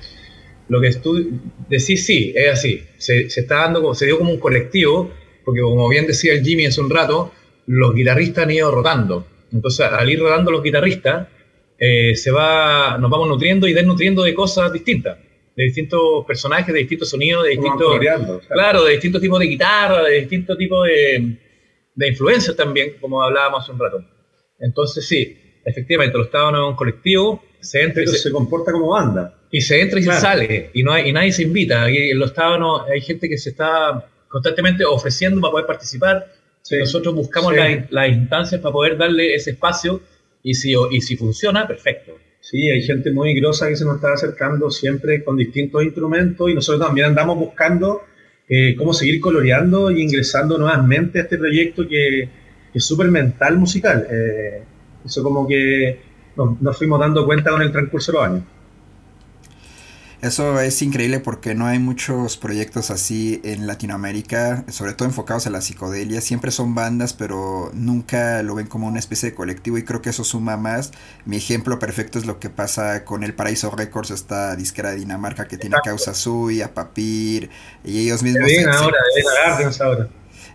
lo 0.69 0.81
que 0.81 0.93
tú 0.95 1.41
decís, 1.69 2.05
sí, 2.05 2.33
es 2.35 2.53
así. 2.53 2.83
Se, 2.97 3.29
se, 3.31 3.41
está 3.41 3.57
dando, 3.57 3.95
se 3.95 4.07
dio 4.07 4.19
como 4.19 4.33
un 4.33 4.39
colectivo, 4.39 5.13
porque 5.45 5.61
como 5.61 5.89
bien 5.89 6.07
decía 6.07 6.33
el 6.33 6.45
Jimmy 6.45 6.67
hace 6.67 6.81
un 6.81 6.91
rato, 6.91 7.33
los 7.67 7.95
guitarristas 7.95 8.45
han 8.45 8.51
ido 8.51 8.71
rotando. 8.71 9.27
Entonces, 9.53 9.87
al 9.87 10.09
ir 10.11 10.21
rotando 10.21 10.51
los 10.51 10.63
guitarristas, 10.63 11.29
eh, 11.79 12.15
se 12.17 12.31
va, 12.31 12.99
nos 12.99 13.11
vamos 13.11 13.29
nutriendo 13.29 13.67
y 13.67 13.73
desnutriendo 13.73 14.23
de 14.23 14.35
cosas 14.35 14.73
distintas, 14.73 15.19
de 15.57 15.65
distintos 15.65 16.25
personajes, 16.27 16.73
de 16.73 16.81
distintos 16.81 17.11
sonidos, 17.11 17.45
de 17.45 17.51
distintos, 17.51 18.01
claro, 18.49 18.85
de 18.85 18.93
distintos 18.93 19.21
tipos 19.21 19.39
de 19.39 19.47
guitarra, 19.47 20.03
de 20.03 20.21
distintos 20.21 20.57
tipos 20.57 20.87
de, 20.87 21.37
de 21.95 22.09
influencias 22.09 22.57
también, 22.57 22.95
como 23.01 23.23
hablábamos 23.23 23.63
hace 23.63 23.73
un 23.73 23.79
rato. 23.79 24.05
Entonces, 24.59 25.07
sí, 25.07 25.37
efectivamente, 25.65 26.17
los 26.17 26.27
Estados 26.27 26.55
es 26.55 26.61
un 26.61 26.77
colectivo, 26.77 27.43
se 27.61 27.83
entra 27.83 28.03
y 28.03 28.07
se, 28.07 28.31
comporta 28.31 28.73
como 28.73 28.89
banda. 28.89 29.35
Y 29.51 29.61
se 29.61 29.81
entra 29.81 29.99
y 30.01 30.03
se 30.03 30.13
sale, 30.13 30.71
y, 30.75 30.83
no 30.83 30.93
hay, 30.93 31.09
y 31.09 31.13
nadie 31.13 31.33
se 31.33 31.43
invita. 31.43 31.85
Aquí 31.85 32.11
en 32.11 32.19
los 32.19 32.31
Estados 32.31 32.83
hay 32.91 33.01
gente 33.01 33.29
que 33.29 33.39
se 33.39 33.51
está 33.51 34.07
constantemente 34.29 34.85
ofreciendo 34.85 35.41
para 35.41 35.53
poder 35.53 35.67
participar. 35.67 36.27
Nosotros 36.71 37.15
buscamos 37.15 37.55
las 37.91 38.09
instancias 38.09 38.61
para 38.61 38.73
poder 38.73 38.97
darle 38.97 39.35
ese 39.35 39.53
espacio 39.53 40.01
y 40.43 40.55
si, 40.55 40.75
y 40.91 41.01
si 41.01 41.17
funciona, 41.17 41.67
perfecto. 41.67 42.17
Sí, 42.41 42.69
hay 42.69 42.83
gente 42.83 43.11
muy 43.11 43.35
grosa 43.35 43.69
que 43.69 43.77
se 43.77 43.87
nos 43.87 43.97
está 43.97 44.13
acercando 44.13 44.71
siempre 44.71 45.25
con 45.25 45.37
distintos 45.37 45.83
instrumentos 45.83 46.51
y 46.51 46.55
nosotros 46.55 46.87
también 46.87 47.07
andamos 47.07 47.39
buscando 47.39 48.03
eh, 48.47 48.75
cómo 48.77 48.93
seguir 48.93 49.19
coloreando 49.21 49.91
y 49.91 50.03
ingresando 50.03 50.59
nuevamente 50.59 51.19
a 51.19 51.23
este 51.23 51.39
proyecto 51.39 51.89
que, 51.89 52.29
es 52.75 52.85
súper 52.85 53.09
mental 53.09 53.57
musical. 53.57 54.07
Eh, 54.11 54.63
eso 55.05 55.23
como 55.23 55.47
que 55.47 56.01
nos, 56.37 56.77
fuimos 56.77 56.99
dando 57.01 57.25
cuenta 57.27 57.51
con 57.51 57.63
el 57.63 57.73
transcurso 57.73 58.13
de 58.13 58.19
los 58.19 58.27
años. 58.27 58.43
Eso 60.23 60.59
es 60.59 60.81
increíble 60.81 61.21
porque 61.21 61.55
no 61.55 61.67
hay 61.67 61.79
muchos 61.79 62.39
proyectos 62.39 62.91
así 62.91 63.43
en 63.45 63.67
Latinoamérica, 63.67 64.65
sobre 64.71 64.95
todo 64.95 65.07
enfocados 65.07 65.47
a 65.47 65.51
la 65.51 65.61
psicodelia. 65.61 66.23
Siempre 66.23 66.51
son 66.51 66.75
bandas, 66.75 67.13
pero 67.13 67.71
nunca 67.75 68.43
lo 68.43 68.55
ven 68.55 68.67
como 68.67 68.87
una 68.87 68.99
especie 68.99 69.29
de 69.29 69.35
colectivo 69.35 69.77
y 69.77 69.85
creo 69.85 70.01
que 70.01 70.09
eso 70.09 70.25
suma 70.25 70.57
más. 70.57 70.93
Mi 71.27 71.37
ejemplo 71.37 71.79
perfecto 71.79 72.19
es 72.19 72.25
lo 72.25 72.41
que 72.41 72.49
pasa 72.49 73.05
con 73.05 73.23
El 73.23 73.35
Paraíso 73.35 73.71
Records, 73.71 74.13
esta 74.13 74.57
disquera 74.57 74.93
de 74.93 74.97
Dinamarca 74.97 75.47
que 75.47 75.59
tiene 75.59 75.77
a 75.77 75.83
Causa 75.83 76.15
Sui, 76.15 76.63
a 76.63 76.73
Papir 76.73 77.51
y 77.85 77.99
ellos 77.99 78.23
mismos. 78.23 78.49
ahora, 78.73 78.99
ahora. 79.83 80.09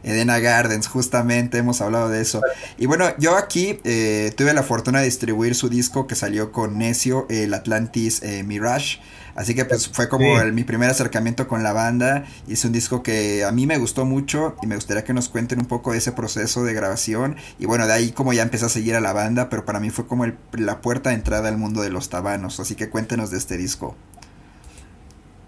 Edena 0.04 0.40
Gardens, 0.40 0.88
justamente 0.88 1.58
hemos 1.58 1.82
hablado 1.82 2.10
de 2.10 2.22
eso. 2.22 2.42
Y 2.78 2.86
bueno, 2.86 3.14
yo 3.18 3.36
aquí 3.36 3.80
eh, 3.84 4.32
tuve 4.36 4.54
la 4.54 4.64
fortuna 4.64 5.00
de 5.00 5.06
distribuir 5.06 5.56
su 5.56 5.70
disco 5.70 6.08
que 6.08 6.16
salió 6.16 6.52
con 6.52 6.78
Necio, 6.78 7.26
el 7.30 7.54
Atlantis 7.54 8.22
eh, 8.24 8.44
Mirage. 8.44 9.00
Así 9.36 9.56
que 9.56 9.64
pues 9.64 9.88
fue 9.88 10.10
como 10.10 10.44
mi 10.52 10.66
primer 10.66 10.90
acercamiento 10.90 11.48
con 11.48 11.64
la 11.64 11.72
banda. 11.72 12.26
Y 12.48 12.54
es 12.54 12.66
un 12.66 12.74
disco 12.74 13.04
que 13.04 13.46
a 13.46 13.52
mí 13.52 13.68
me 13.68 13.78
gustó 13.78 14.04
mucho 14.06 14.58
y 14.62 14.68
me 14.68 14.76
gustaría 14.76 15.06
que 15.06 15.14
nos 15.14 15.30
cuenten 15.30 15.60
un 15.60 15.66
poco 15.66 15.94
de 15.94 16.00
ese 16.00 16.12
proceso 16.12 16.66
de 16.66 16.74
grabación. 16.74 17.38
Y 17.58 17.66
bueno, 17.66 17.88
de 17.88 17.94
ahí 17.94 18.12
como 18.12 18.34
ya 18.34 18.42
empecé 18.42 18.66
a 18.66 18.70
seguir 18.70 18.96
a 18.96 19.00
la 19.02 19.14
banda, 19.14 19.50
pero 19.50 19.64
para 19.64 19.80
mí 19.80 19.92
fue 19.92 20.08
como 20.08 20.26
el, 20.26 20.36
la 20.54 20.82
puerta 20.82 21.12
de 21.12 21.16
entrada 21.16 21.48
al 21.48 21.58
mundo 21.58 21.82
de 21.82 21.90
los 21.90 22.10
tabanos. 22.10 22.60
Así 22.60 22.76
que 22.76 22.90
cuéntenos 22.90 23.32
de 23.32 23.38
este 23.38 23.56
disco. 23.56 23.96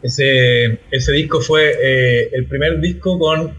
Ese, 0.02 0.80
ese 0.90 1.12
disco 1.12 1.42
fue 1.42 1.74
eh, 1.82 2.30
el 2.34 2.48
primer 2.48 2.80
disco 2.80 3.20
con, 3.20 3.54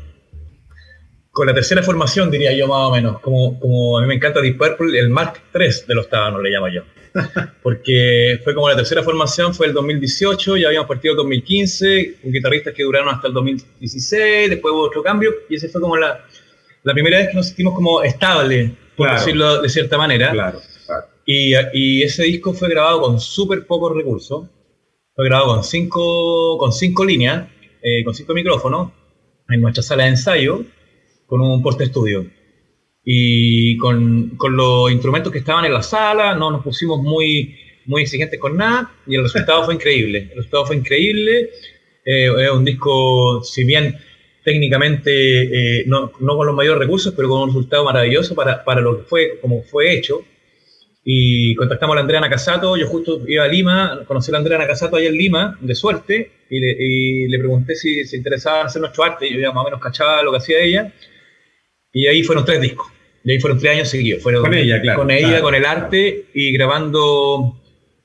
con 1.32 1.46
la 1.46 1.54
tercera 1.54 1.82
formación, 1.82 2.30
diría 2.30 2.52
yo 2.52 2.68
más 2.68 2.88
o 2.88 2.92
menos. 2.92 3.20
Como, 3.20 3.58
como 3.58 3.98
a 3.98 4.02
mí 4.02 4.06
me 4.06 4.14
encanta 4.14 4.40
Deep 4.40 4.58
Purple, 4.58 4.98
el 4.98 5.08
Mark 5.08 5.40
III 5.54 5.66
de 5.88 5.94
los 5.94 6.08
tábanos 6.08 6.42
le 6.42 6.50
llamo 6.50 6.68
yo. 6.68 6.82
Porque 7.62 8.38
fue 8.44 8.54
como 8.54 8.68
la 8.68 8.76
tercera 8.76 9.02
formación, 9.02 9.54
fue 9.54 9.66
el 9.66 9.72
2018, 9.72 10.56
ya 10.58 10.68
habíamos 10.68 10.88
partido 10.88 11.12
el 11.12 11.16
2015, 11.16 12.18
con 12.22 12.32
guitarristas 12.32 12.74
que 12.74 12.82
duraron 12.84 13.08
hasta 13.14 13.28
el 13.28 13.34
2016, 13.34 14.50
después 14.50 14.72
hubo 14.72 14.82
otro 14.82 15.02
cambio, 15.02 15.32
y 15.48 15.56
ese 15.56 15.68
fue 15.68 15.80
como 15.80 15.96
la, 15.96 16.24
la 16.82 16.92
primera 16.94 17.18
vez 17.18 17.28
que 17.28 17.34
nos 17.34 17.46
sentimos 17.46 17.74
como 17.74 18.02
estable, 18.02 18.74
por 18.96 19.06
Claro. 19.06 19.20
decirlo 19.20 19.62
de 19.62 19.68
cierta 19.68 19.96
manera. 19.98 20.30
Claro, 20.32 20.60
claro. 20.86 21.06
Y, 21.24 21.54
y 21.72 22.02
ese 22.02 22.24
disco 22.24 22.52
fue 22.52 22.68
grabado 22.68 23.00
con 23.00 23.18
súper 23.20 23.66
pocos 23.66 23.94
recursos. 23.96 24.48
Fue 25.14 25.24
grabado 25.26 25.54
con 25.54 25.64
cinco, 25.64 26.56
con 26.58 26.72
cinco 26.72 27.04
líneas, 27.04 27.46
eh, 27.82 28.02
con 28.04 28.14
cinco 28.14 28.32
micrófonos, 28.34 28.90
en 29.48 29.60
nuestra 29.60 29.82
sala 29.82 30.04
de 30.04 30.10
ensayo, 30.10 30.62
con 31.32 31.40
un 31.40 31.62
poste 31.62 31.84
estudio. 31.84 32.26
Y 33.02 33.78
con, 33.78 34.36
con 34.36 34.54
los 34.54 34.92
instrumentos 34.92 35.32
que 35.32 35.38
estaban 35.38 35.64
en 35.64 35.72
la 35.72 35.82
sala, 35.82 36.34
no 36.34 36.50
nos 36.50 36.62
pusimos 36.62 37.00
muy, 37.02 37.56
muy 37.86 38.02
exigentes 38.02 38.38
con 38.38 38.54
nada, 38.54 38.92
y 39.06 39.14
el 39.14 39.22
resultado 39.22 39.64
fue 39.64 39.72
increíble. 39.76 40.28
El 40.30 40.36
resultado 40.36 40.66
fue 40.66 40.76
increíble. 40.76 41.48
Eh, 42.04 42.30
es 42.38 42.50
un 42.50 42.66
disco, 42.66 43.42
si 43.44 43.64
bien 43.64 43.96
técnicamente 44.44 45.80
eh, 45.80 45.84
no, 45.86 46.12
no 46.20 46.36
con 46.36 46.46
los 46.46 46.54
mayores 46.54 46.80
recursos, 46.80 47.14
pero 47.16 47.30
con 47.30 47.40
un 47.40 47.48
resultado 47.48 47.82
maravilloso 47.86 48.34
para, 48.34 48.62
para 48.62 48.82
lo 48.82 48.98
que 48.98 49.04
fue, 49.04 49.38
como 49.40 49.62
fue 49.62 49.90
hecho. 49.90 50.22
Y 51.02 51.54
contactamos 51.54 51.96
a 51.96 52.00
Andrea 52.00 52.20
Nakasato, 52.20 52.76
yo 52.76 52.86
justo 52.88 53.22
iba 53.26 53.44
a 53.44 53.48
Lima, 53.48 54.04
conocí 54.06 54.30
a 54.34 54.36
Andrea 54.36 54.58
Nakasato 54.58 54.96
allá 54.96 55.08
en 55.08 55.16
Lima, 55.16 55.58
de 55.62 55.74
suerte, 55.74 56.30
y 56.50 56.60
le, 56.60 56.76
y 56.78 57.28
le 57.28 57.38
pregunté 57.38 57.74
si 57.74 58.04
se 58.04 58.18
interesaba 58.18 58.64
hacer 58.64 58.82
nuestro 58.82 59.02
arte, 59.02 59.32
yo 59.32 59.40
ya 59.40 59.50
más 59.50 59.62
o 59.62 59.64
menos 59.64 59.80
cachaba 59.80 60.22
lo 60.22 60.30
que 60.30 60.36
hacía 60.36 60.60
ella, 60.60 60.92
y 61.92 62.06
ahí 62.06 62.22
fueron 62.22 62.44
tres 62.44 62.60
discos, 62.60 62.86
y 63.24 63.32
ahí 63.32 63.40
fueron 63.40 63.58
tres 63.58 63.72
años 63.72 63.88
seguidos, 63.88 64.22
fueron 64.22 64.42
Con 64.42 64.54
ella, 64.54 64.80
claro, 64.80 65.00
con 65.00 65.10
ella, 65.10 65.28
claro. 65.28 65.42
con 65.44 65.54
el 65.54 65.64
arte, 65.64 66.24
y 66.34 66.52
grabando 66.52 67.58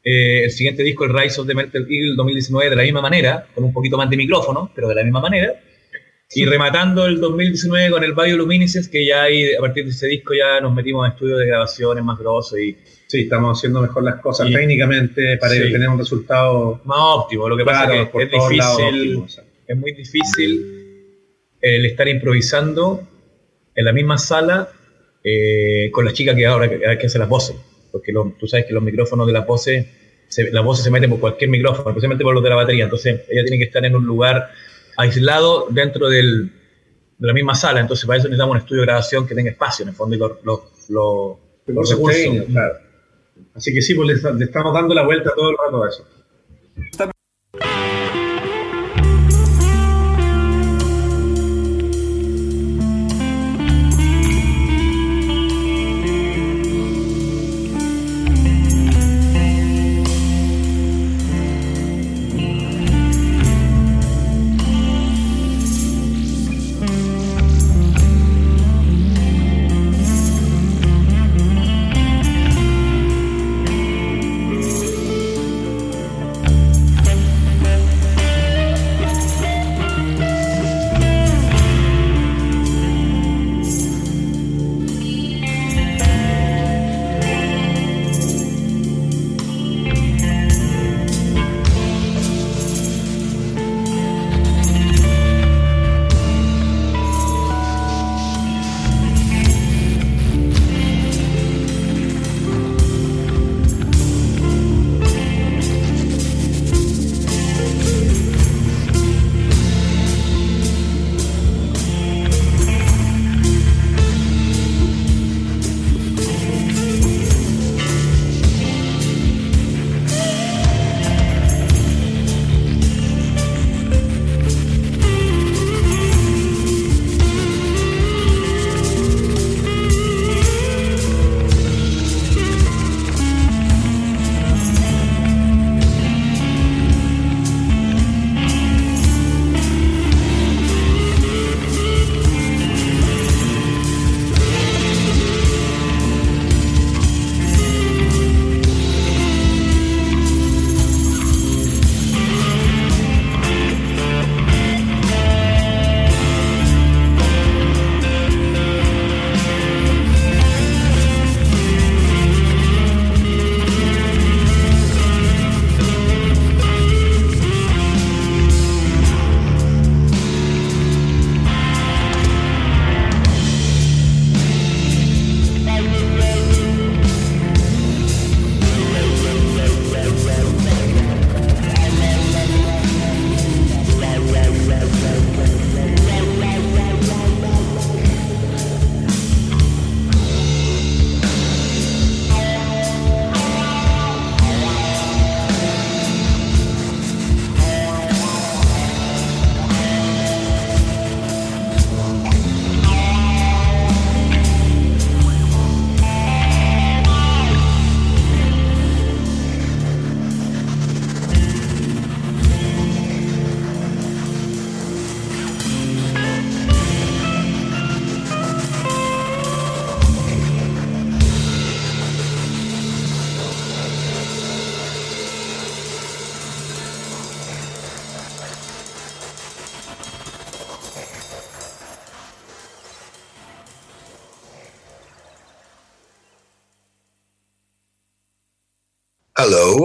eh, 0.03 0.43
el 0.45 0.51
siguiente 0.51 0.83
disco, 0.83 1.05
el 1.05 1.13
Rise 1.17 1.41
of 1.41 1.47
the 1.47 1.53
Metal 1.55 1.81
Eagle 1.89 2.15
2019, 2.15 2.69
de 2.69 2.75
la 2.75 2.83
misma 2.83 3.01
manera, 3.01 3.47
con 3.53 3.63
un 3.63 3.73
poquito 3.73 3.97
más 3.97 4.09
de 4.09 4.17
micrófono, 4.17 4.71
pero 4.75 4.87
de 4.89 4.95
la 4.95 5.03
misma 5.03 5.21
manera, 5.21 5.53
y 6.35 6.43
rematando 6.45 7.05
el 7.05 7.21
2019 7.21 7.89
con 7.89 8.03
el 8.03 8.13
Bioluminescence, 8.13 8.91
que 8.91 9.05
ya 9.05 9.23
ahí, 9.23 9.53
a 9.55 9.61
partir 9.61 9.85
de 9.85 9.91
ese 9.91 10.07
disco 10.07 10.33
ya 10.33 10.59
nos 10.59 10.73
metimos 10.75 11.05
en 11.07 11.13
estudios 11.13 11.39
de 11.39 11.45
grabaciones 11.47 12.03
más 12.03 12.19
grosos 12.19 12.59
y 12.59 12.75
Sí, 13.09 13.21
estamos 13.21 13.57
haciendo 13.57 13.81
mejor 13.81 14.03
las 14.03 14.15
cosas 14.19 14.49
Y- 14.49 14.53
técnicamente 14.53 15.37
para 15.37 15.53
Sí. 15.53 15.71
tener 15.71 15.87
un 15.87 15.97
resultado 15.97 16.81
más 16.83 16.97
óptimo. 16.99 17.47
Lo 17.47 17.55
que 17.55 17.63
Claro, 17.63 17.87
pasa 17.87 18.01
es 18.01 18.09
que 18.09 18.23
es 18.23 18.31
difícil, 18.31 18.61
óptimo, 18.85 19.23
o 19.23 19.27
sea. 19.29 19.43
es 19.65 19.77
muy 19.77 19.91
difícil 19.93 20.65
el 21.61 21.85
estar 21.85 22.05
improvisando 22.09 23.07
en 23.77 23.85
la 23.85 23.93
misma 23.93 24.17
sala 24.17 24.67
eh, 25.23 25.89
con 25.91 26.03
la 26.03 26.11
chica 26.11 26.35
que 26.35 26.45
ahora 26.45 26.69
que, 26.69 26.77
que 26.79 27.05
hace 27.07 27.17
las 27.19 27.29
voces. 27.29 27.55
Porque 27.91 28.11
lo- 28.11 28.33
tú 28.37 28.45
sabes 28.47 28.65
que 28.65 28.73
los 28.73 28.83
micrófonos 28.83 29.25
de 29.27 29.31
las 29.33 29.47
voces, 29.47 29.85
se, 30.27 30.51
las 30.51 30.63
voces 30.65 30.83
se 30.83 30.91
meten 30.91 31.09
por 31.09 31.19
cualquier 31.21 31.49
micrófono, 31.49 31.89
especialmente 31.89 32.23
por 32.25 32.33
los 32.33 32.43
de 32.43 32.49
la 32.49 32.55
batería. 32.57 32.83
Entonces 32.83 33.21
ella 33.29 33.43
tiene 33.43 33.57
que 33.59 33.63
estar 33.65 33.85
en 33.85 33.95
un 33.95 34.05
lugar 34.05 34.49
aislado 34.97 35.67
dentro 35.69 36.09
del, 36.09 36.51
de 37.17 37.27
la 37.27 37.33
misma 37.33 37.55
sala. 37.55 37.79
Entonces 37.79 38.05
para 38.05 38.17
eso 38.19 38.27
necesitamos 38.27 38.51
un 38.55 38.57
estudio 38.61 38.81
de 38.81 38.87
grabación 38.87 39.25
que 39.27 39.35
tenga 39.35 39.51
espacio 39.51 39.83
en 39.83 39.89
el 39.89 39.95
fondo 39.95 40.15
y 40.15 40.19
los, 40.19 40.31
los, 40.43 40.59
los, 40.89 41.37
los 41.67 41.75
los 41.75 41.89
recursos. 41.91 42.45
claro. 42.51 42.73
Así 43.53 43.73
que 43.73 43.81
sí, 43.81 43.93
pues 43.95 44.23
le, 44.23 44.33
le 44.33 44.45
estamos 44.45 44.73
dando 44.73 44.93
la 44.93 45.03
vuelta 45.03 45.31
todo 45.35 45.49
el 45.51 45.55
rato 45.63 45.83
a 45.83 45.89
eso. 45.89 46.05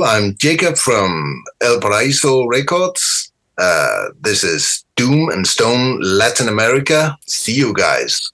I'm 0.01 0.35
Jacob 0.37 0.79
from 0.79 1.45
El 1.61 1.79
Paraiso 1.79 2.49
Records. 2.49 3.31
Uh, 3.59 4.09
this 4.23 4.43
is 4.43 4.85
Doom 4.97 5.29
and 5.29 5.47
Stone 5.47 6.01
Latin 6.01 6.49
America. 6.49 7.19
See 7.27 7.53
you 7.53 7.75
guys. 7.75 8.32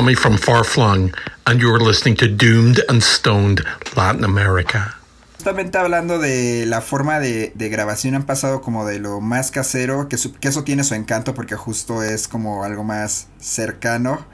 Tommy 0.00 0.14
from 0.14 0.38
Far 0.38 0.64
Flung, 0.64 1.12
and 1.46 1.60
you're 1.60 1.78
listening 1.78 2.16
to 2.16 2.26
Doomed 2.26 2.80
and 2.88 3.02
Stoned 3.02 3.60
Latin 3.94 4.24
America. 4.24 4.96
Justamente 5.34 5.76
hablando 5.76 6.18
de 6.18 6.64
la 6.64 6.80
forma 6.80 7.20
de, 7.20 7.52
de, 7.54 7.68
grabación, 7.68 8.14
han 8.14 8.24
pasado 8.24 8.62
como 8.62 8.86
de 8.86 8.98
lo 8.98 9.20
más 9.20 9.50
casero, 9.50 10.08
que, 10.08 10.16
su, 10.16 10.32
que, 10.32 10.48
eso 10.48 10.64
tiene 10.64 10.84
su 10.84 10.94
encanto 10.94 11.34
porque 11.34 11.54
justo 11.54 12.02
es 12.02 12.28
como 12.28 12.64
algo 12.64 12.82
más 12.82 13.26
cercano. 13.40 14.24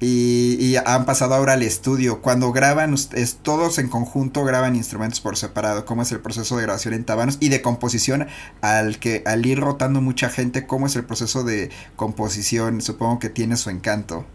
Y, 0.00 0.58
y 0.60 0.76
han 0.76 1.06
pasado 1.06 1.34
ahora 1.34 1.54
al 1.54 1.62
estudio. 1.62 2.20
Cuando 2.20 2.52
graban, 2.52 2.92
es, 2.92 3.38
todos 3.42 3.78
en 3.78 3.88
conjunto 3.88 4.44
graban 4.44 4.76
instrumentos 4.76 5.22
por 5.22 5.38
separado. 5.38 5.86
¿Cómo 5.86 6.02
es 6.02 6.12
el 6.12 6.20
proceso 6.20 6.58
de 6.58 6.64
grabación 6.64 6.92
en 6.92 7.04
tabanos? 7.04 7.38
Y 7.40 7.48
de 7.48 7.62
composición, 7.62 8.26
al, 8.60 8.98
que, 8.98 9.22
al 9.24 9.46
ir 9.46 9.60
rotando 9.60 10.02
mucha 10.02 10.28
gente, 10.28 10.66
¿cómo 10.66 10.88
es 10.88 10.96
el 10.96 11.06
proceso 11.06 11.42
de 11.42 11.70
composición? 11.96 12.82
Supongo 12.82 13.18
que 13.18 13.30
tiene 13.30 13.56
su 13.56 13.70
encanto. 13.70 14.26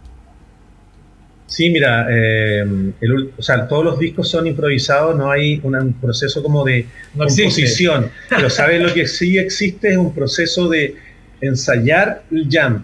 Sí, 1.47 1.69
mira, 1.69 2.07
eh, 2.09 2.65
el, 3.01 3.31
o 3.37 3.41
sea, 3.41 3.67
todos 3.67 3.85
los 3.85 3.99
discos 3.99 4.29
son 4.29 4.47
improvisados, 4.47 5.15
no 5.15 5.29
hay 5.29 5.61
un 5.63 5.93
proceso 5.93 6.41
como 6.41 6.63
de 6.63 6.85
no 7.13 7.25
composición. 7.27 8.09
Pero 8.29 8.49
sabes 8.49 8.81
lo 8.81 8.93
que 8.93 9.07
sí 9.07 9.37
existe 9.37 9.91
es 9.91 9.97
un 9.97 10.13
proceso 10.13 10.67
de 10.67 10.95
ensayar 11.41 12.23
el 12.31 12.47
jam. 12.49 12.83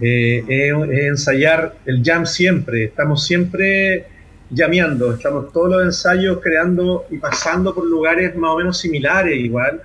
Eh, 0.00 0.42
es, 0.48 0.72
es 0.90 1.04
ensayar 1.04 1.76
el 1.86 2.02
jam 2.02 2.26
siempre. 2.26 2.84
Estamos 2.84 3.24
siempre 3.24 4.06
llameando, 4.52 5.14
estamos 5.14 5.52
todos 5.52 5.70
los 5.70 5.82
ensayos 5.82 6.38
creando 6.42 7.06
y 7.10 7.18
pasando 7.18 7.74
por 7.74 7.86
lugares 7.86 8.36
más 8.36 8.50
o 8.50 8.58
menos 8.58 8.78
similares 8.78 9.38
igual, 9.38 9.80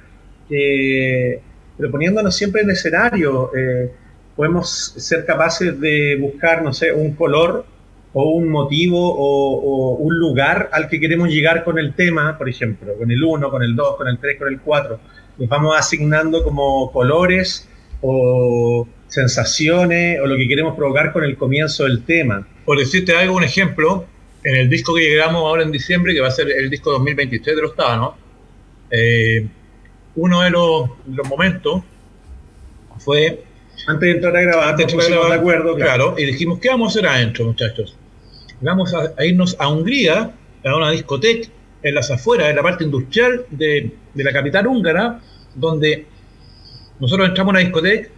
eh, 0.49 1.39
pero 1.77 1.89
poniéndonos 1.89 2.35
siempre 2.35 2.61
en 2.61 2.71
escenario. 2.71 3.51
Eh, 3.55 3.91
podemos 4.35 4.93
ser 4.97 5.25
capaces 5.25 5.79
de 5.79 6.15
buscar, 6.19 6.61
no 6.61 6.73
sé, 6.73 6.91
un 6.91 7.13
color 7.15 7.65
o 8.13 8.31
un 8.31 8.49
motivo 8.49 8.99
o, 8.99 9.59
o, 9.59 9.95
un 9.95 10.17
lugar 10.17 10.69
al 10.71 10.87
que 10.87 10.99
queremos 10.99 11.29
llegar 11.29 11.63
con 11.63 11.77
el 11.77 11.93
tema, 11.93 12.37
por 12.37 12.49
ejemplo, 12.49 12.95
con 12.97 13.11
el 13.11 13.23
1, 13.23 13.49
con 13.49 13.63
el 13.63 13.75
2, 13.75 13.97
con 13.97 14.07
el 14.07 14.17
3, 14.17 14.39
con 14.39 14.47
el 14.47 14.59
4. 14.59 14.99
Les 15.37 15.49
vamos 15.49 15.77
asignando 15.77 16.43
como 16.43 16.91
colores 16.91 17.69
o 18.01 18.87
sensaciones 19.07 20.19
o 20.19 20.27
lo 20.27 20.35
que 20.35 20.47
queremos 20.47 20.75
provocar 20.75 21.13
con 21.13 21.23
el 21.23 21.37
comienzo 21.37 21.83
del 21.83 22.03
tema. 22.03 22.47
Por 22.65 22.77
decirte 22.77 23.15
algo, 23.15 23.35
un 23.35 23.43
ejemplo, 23.43 24.05
en 24.43 24.55
el 24.55 24.69
disco 24.69 24.93
que 24.95 25.01
llegamos 25.01 25.41
ahora 25.41 25.63
en 25.63 25.71
diciembre, 25.71 26.13
que 26.13 26.21
va 26.21 26.27
a 26.27 26.31
ser 26.31 26.49
el 26.49 26.69
disco 26.69 26.91
2023 26.91 27.55
de 27.55 27.61
los 27.61 27.75
Tábanos, 27.75 28.15
eh, 28.91 29.47
uno 30.15 30.41
de 30.41 30.49
los, 30.49 30.89
los, 31.07 31.27
momentos 31.27 31.83
fue... 32.99 33.43
Antes 33.87 34.01
de 34.01 34.11
entrar 34.11 34.35
a 34.35 34.41
grabar, 34.41 34.69
antes 34.69 34.87
de 34.87 35.09
grabar, 35.09 35.29
de 35.29 35.35
acuerdo, 35.35 35.75
claro. 35.75 36.13
claro, 36.13 36.15
y 36.17 36.25
dijimos, 36.25 36.59
¿qué 36.59 36.69
vamos 36.69 36.87
a 36.87 36.99
hacer 36.99 37.09
adentro, 37.09 37.45
muchachos? 37.45 37.95
Vamos 38.61 38.93
a, 38.93 39.13
a 39.17 39.25
irnos 39.25 39.55
a 39.59 39.69
Hungría, 39.69 40.31
a 40.65 40.75
una 40.75 40.91
discoteca 40.91 41.49
en 41.83 41.95
las 41.95 42.11
afueras, 42.11 42.49
en 42.49 42.55
la 42.57 42.63
parte 42.63 42.83
industrial 42.83 43.45
de, 43.49 43.91
de 44.13 44.23
la 44.23 44.33
capital 44.33 44.67
húngara, 44.67 45.19
donde 45.55 46.05
nosotros 46.99 47.29
entramos 47.29 47.51
a 47.51 47.53
una 47.53 47.59
discoteca 47.59 48.09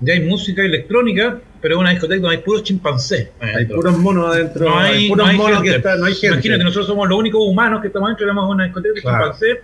ya 0.00 0.12
hay 0.12 0.20
música 0.20 0.62
electrónica, 0.62 1.40
pero 1.60 1.76
es 1.76 1.80
una 1.80 1.90
discoteca 1.90 2.20
donde 2.20 2.36
hay 2.36 2.42
puros 2.42 2.62
chimpancés. 2.64 3.30
Hay 3.40 3.64
puros 3.64 3.96
monos 3.98 4.34
adentro. 4.34 4.68
No 4.68 4.78
hay, 4.78 5.08
puros 5.08 5.24
no 5.26 5.30
hay 5.30 5.36
monos 5.38 5.56
gente. 5.56 5.70
que 5.70 5.76
están, 5.76 6.00
no 6.00 6.06
hay 6.06 6.12
gente. 6.14 6.26
Imagínate, 6.34 6.64
nosotros 6.64 6.86
somos 6.86 7.08
los 7.08 7.18
únicos 7.18 7.40
humanos 7.42 7.80
que 7.80 7.86
estamos 7.86 8.08
adentro 8.08 8.30
a 8.30 8.48
una 8.48 8.64
discoteca 8.64 8.94
de 8.94 9.00
Claro. 9.00 9.24
chimpancés, 9.32 9.58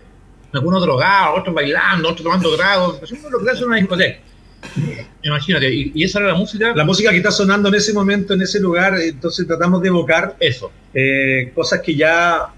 algunos 0.55 0.83
drogados, 0.83 1.39
otros 1.41 1.55
bailando, 1.55 2.09
otros 2.09 2.23
tomando 2.25 2.57
tragos. 2.57 3.03
Eso 3.03 3.15
es 3.15 3.23
lo 3.31 3.45
que 3.45 3.51
hace 3.51 3.65
una 3.65 3.77
discoteca. 3.77 4.21
Imagínate, 5.23 5.73
y, 5.73 5.93
y 5.95 6.05
esa 6.05 6.21
era 6.21 6.29
la 6.29 6.35
música. 6.35 6.75
La 6.75 6.85
música 6.85 7.11
que 7.11 7.19
está 7.19 7.31
sonando 7.31 7.69
en 7.69 7.75
ese 7.75 7.93
momento, 7.93 8.35
en 8.35 8.43
ese 8.43 8.61
lugar, 8.61 8.99
entonces 9.01 9.47
tratamos 9.47 9.83
de 9.83 9.89
evocar 9.89 10.37
eso. 10.41 10.73
Eh, 10.95 11.53
cosas 11.55 11.81
que 11.81 11.95
ya, 11.95 12.49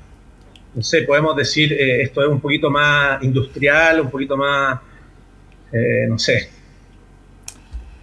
no 0.74 0.82
sé, 0.82 1.02
podemos 1.02 1.36
decir, 1.36 1.72
eh, 1.72 2.02
esto 2.02 2.22
es 2.22 2.28
un 2.28 2.40
poquito 2.40 2.70
más 2.70 3.22
industrial, 3.22 4.00
un 4.00 4.10
poquito 4.10 4.36
más, 4.36 4.80
eh, 5.72 6.06
no 6.08 6.18
sé. 6.18 6.50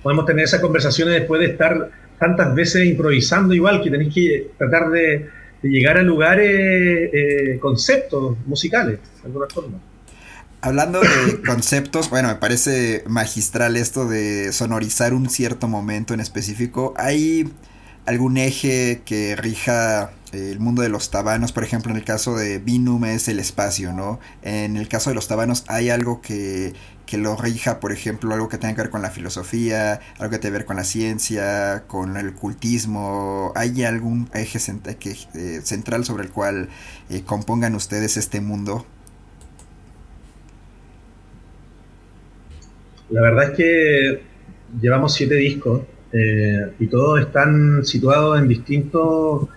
Podemos 0.03 0.25
tener 0.25 0.45
esas 0.45 0.61
conversaciones 0.61 1.13
después 1.13 1.41
de 1.41 1.47
estar 1.47 1.91
tantas 2.19 2.53
veces 2.55 2.85
improvisando 2.85 3.53
igual, 3.53 3.81
que 3.81 3.89
tenéis 3.89 4.13
que 4.13 4.51
tratar 4.57 4.89
de, 4.89 5.29
de 5.61 5.69
llegar 5.69 5.97
a 5.97 6.01
lugares, 6.01 7.09
eh, 7.13 7.59
conceptos 7.59 8.37
musicales, 8.45 8.99
de 9.21 9.27
alguna 9.27 9.47
forma. 9.47 9.90
Hablando 10.63 11.01
de 11.01 11.41
conceptos, 11.45 12.11
bueno, 12.11 12.27
me 12.27 12.35
parece 12.35 13.03
magistral 13.07 13.75
esto 13.77 14.07
de 14.07 14.53
sonorizar 14.53 15.13
un 15.15 15.27
cierto 15.27 15.67
momento 15.67 16.13
en 16.13 16.19
específico. 16.19 16.93
¿Hay 16.97 17.51
algún 18.05 18.37
eje 18.37 19.01
que 19.03 19.35
rija 19.35 20.11
el 20.31 20.59
mundo 20.59 20.83
de 20.83 20.89
los 20.89 21.09
tabanos? 21.09 21.51
Por 21.51 21.63
ejemplo, 21.63 21.91
en 21.91 21.97
el 21.97 22.03
caso 22.03 22.35
de 22.35 22.59
Binum 22.59 23.05
es 23.05 23.27
el 23.27 23.39
espacio, 23.39 23.91
¿no? 23.91 24.19
En 24.43 24.77
el 24.77 24.87
caso 24.87 25.09
de 25.09 25.15
los 25.15 25.27
tabanos, 25.27 25.63
¿hay 25.67 25.89
algo 25.89 26.21
que, 26.21 26.73
que 27.07 27.17
lo 27.17 27.35
rija? 27.35 27.79
Por 27.79 27.91
ejemplo, 27.91 28.31
algo 28.31 28.47
que 28.47 28.59
tenga 28.59 28.75
que 28.75 28.81
ver 28.83 28.91
con 28.91 29.01
la 29.01 29.09
filosofía, 29.09 29.99
algo 30.19 30.29
que 30.29 30.37
tenga 30.37 30.51
que 30.53 30.59
ver 30.59 30.65
con 30.65 30.75
la 30.75 30.83
ciencia, 30.83 31.85
con 31.87 32.17
el 32.17 32.35
cultismo. 32.35 33.51
¿Hay 33.55 33.83
algún 33.83 34.29
eje 34.35 34.59
cent 34.59 34.85
que, 34.99 35.17
eh, 35.33 35.61
central 35.63 36.05
sobre 36.05 36.23
el 36.25 36.29
cual 36.29 36.69
eh, 37.09 37.23
compongan 37.25 37.73
ustedes 37.73 38.15
este 38.15 38.41
mundo? 38.41 38.85
La 43.11 43.21
verdad 43.21 43.51
es 43.51 43.57
que 43.57 44.21
llevamos 44.81 45.13
siete 45.13 45.35
discos 45.35 45.81
eh, 46.13 46.71
y 46.79 46.87
todos 46.87 47.19
están 47.19 47.83
situados 47.83 48.39
en 48.39 48.47
distintos 48.47 49.49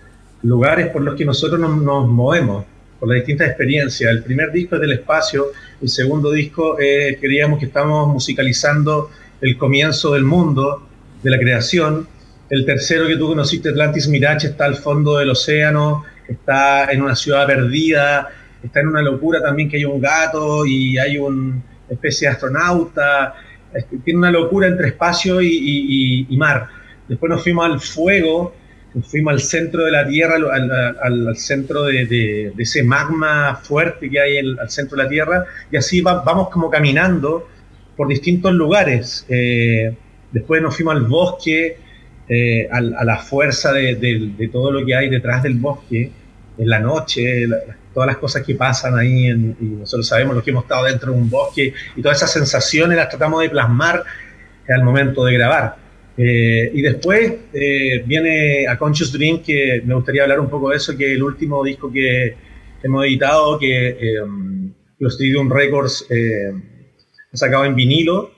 lugares 0.43 0.87
por 0.87 1.01
los 1.01 1.15
que 1.15 1.23
nosotros 1.23 1.57
nos, 1.59 2.07
movemos, 2.07 2.65
por 2.99 3.07
las 3.07 3.17
distintas 3.17 3.47
experiencias. 3.47 4.11
El 4.11 4.23
primer 4.23 4.51
disco 4.51 4.75
es 4.75 4.81
del 4.81 4.91
espacio, 4.91 5.47
el 5.81 5.87
segundo 5.87 6.31
disco 6.31 6.77
eh, 6.81 7.17
creíamos 7.19 7.59
que 7.59 7.67
estamos 7.67 8.09
musicalizando 8.09 9.09
el 9.39 9.57
comienzo 9.57 10.13
del 10.13 10.25
mundo, 10.25 10.85
de 11.23 11.31
la 11.31 11.39
creación. 11.39 12.09
El 12.49 12.65
tercero 12.65 13.07
que 13.07 13.15
tú 13.15 13.27
conociste, 13.27 13.69
Atlantis 13.69 14.09
Mirage, 14.09 14.47
está 14.47 14.65
al 14.65 14.75
fondo 14.75 15.17
del 15.17 15.29
océano, 15.29 16.03
está 16.27 16.91
en 16.91 17.01
una 17.01 17.15
ciudad 17.15 17.47
perdida, 17.47 18.27
está 18.61 18.81
en 18.81 18.89
una 18.89 19.01
locura 19.01 19.41
también 19.41 19.69
que 19.69 19.77
hay 19.77 19.85
un 19.85 20.01
gato 20.01 20.65
y 20.65 20.97
hay 20.97 21.17
una 21.17 21.61
especie 21.89 22.27
de 22.27 22.33
astronauta 22.33 23.35
tiene 24.03 24.19
una 24.19 24.31
locura 24.31 24.67
entre 24.67 24.87
espacio 24.89 25.41
y, 25.41 26.25
y, 26.29 26.37
mar. 26.37 26.67
Después 27.07 27.29
nos 27.29 27.43
fuimos 27.43 27.65
al 27.65 27.79
fuego, 27.79 28.55
nos 28.93 29.07
fuimos 29.07 29.33
al 29.33 29.41
centro 29.41 29.85
de 29.85 29.91
la 29.91 30.07
Tierra, 30.07 30.35
al, 31.01 31.35
centro 31.37 31.83
de, 31.83 32.53
ese 32.57 32.83
magma 32.83 33.55
fuerte 33.55 34.09
que 34.09 34.19
hay 34.19 34.37
el, 34.37 34.59
al 34.59 34.69
centro 34.69 34.97
de 34.97 35.03
la 35.03 35.09
Tierra, 35.09 35.45
y 35.71 35.77
así 35.77 36.01
va, 36.01 36.23
vamos 36.23 36.49
como 36.49 36.69
caminando 36.69 37.47
por 37.95 38.07
distintos 38.07 38.53
lugares. 38.53 39.25
Eh, 39.29 39.95
después 40.31 40.61
nos 40.61 40.75
fuimos 40.75 40.95
al 40.95 41.03
bosque, 41.03 41.77
eh, 42.27 42.67
a, 42.71 42.81
la 42.81 43.17
fuerza 43.17 43.71
de, 43.71 44.49
todo 44.51 44.71
lo 44.71 44.85
que 44.85 44.95
hay 44.95 45.09
detrás 45.09 45.43
del 45.43 45.55
bosque, 45.55 46.11
en 46.57 46.69
la 46.69 46.79
noche, 46.79 47.47
la, 47.47 47.57
todas 47.95 48.07
las 48.07 48.17
cosas 48.17 48.43
que 48.43 48.53
pasan 48.53 48.99
ahí, 48.99 49.27
en, 49.27 49.55
y 49.59 49.65
nosotros 49.65 50.05
sabemos 50.05 50.35
lo 50.35 50.43
que 50.43 50.51
hemos 50.51 50.65
estado 50.65 50.85
dentro 50.85 51.13
de 51.13 51.17
un 51.17 51.29
bosque, 51.29 51.73
y 51.95 52.01
todas 52.01 52.17
esas 52.17 52.33
sensaciones 52.33 52.97
las 52.97 53.09
tratamos 53.09 53.41
de 53.41 53.49
plasmar 53.49 54.03
al 54.67 54.83
momento 54.83 55.23
de 55.23 55.33
grabar. 55.33 55.77
Eh, 56.17 56.71
y 56.73 56.81
después 56.81 57.33
eh, 57.53 58.03
viene 58.05 58.67
A 58.67 58.77
Conscious 58.77 59.11
Dream, 59.13 59.41
que 59.41 59.81
me 59.85 59.95
gustaría 59.95 60.23
hablar 60.23 60.41
un 60.41 60.49
poco 60.49 60.69
de 60.69 60.77
eso, 60.77 60.95
que 60.97 61.05
es 61.05 61.15
el 61.15 61.23
último 61.23 61.63
disco 61.63 61.91
que 61.91 62.35
hemos 62.83 63.05
editado, 63.05 63.57
que 63.57 63.87
eh, 63.87 64.15
los 64.99 65.17
Tridium 65.17 65.49
Records 65.49 66.05
ha 67.31 67.37
sacado 67.37 67.63
en 67.63 67.75
vinilo, 67.75 68.31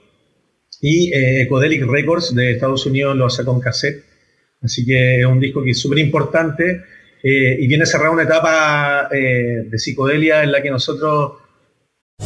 y 0.80 1.12
Ecodelic 1.12 1.82
Records 1.84 2.32
de 2.32 2.52
Estados 2.52 2.86
Unidos 2.86 3.16
lo 3.16 3.28
sacó 3.28 3.54
en 3.54 3.60
cassette. 3.60 4.04
Así 4.62 4.86
que 4.86 5.20
es 5.20 5.26
un 5.26 5.40
disco 5.40 5.62
que 5.64 5.70
es 5.70 5.80
súper 5.80 5.98
importante 5.98 6.82
eh, 7.28 7.56
y 7.60 7.66
viene 7.66 7.82
a 7.82 7.86
cerrar 7.86 8.10
una 8.10 8.22
etapa 8.22 9.08
eh, 9.12 9.64
de 9.70 9.78
psicodelia 9.78 10.42
en 10.42 10.52
la 10.52 10.62
que 10.62 10.70
nosotros 10.70 11.32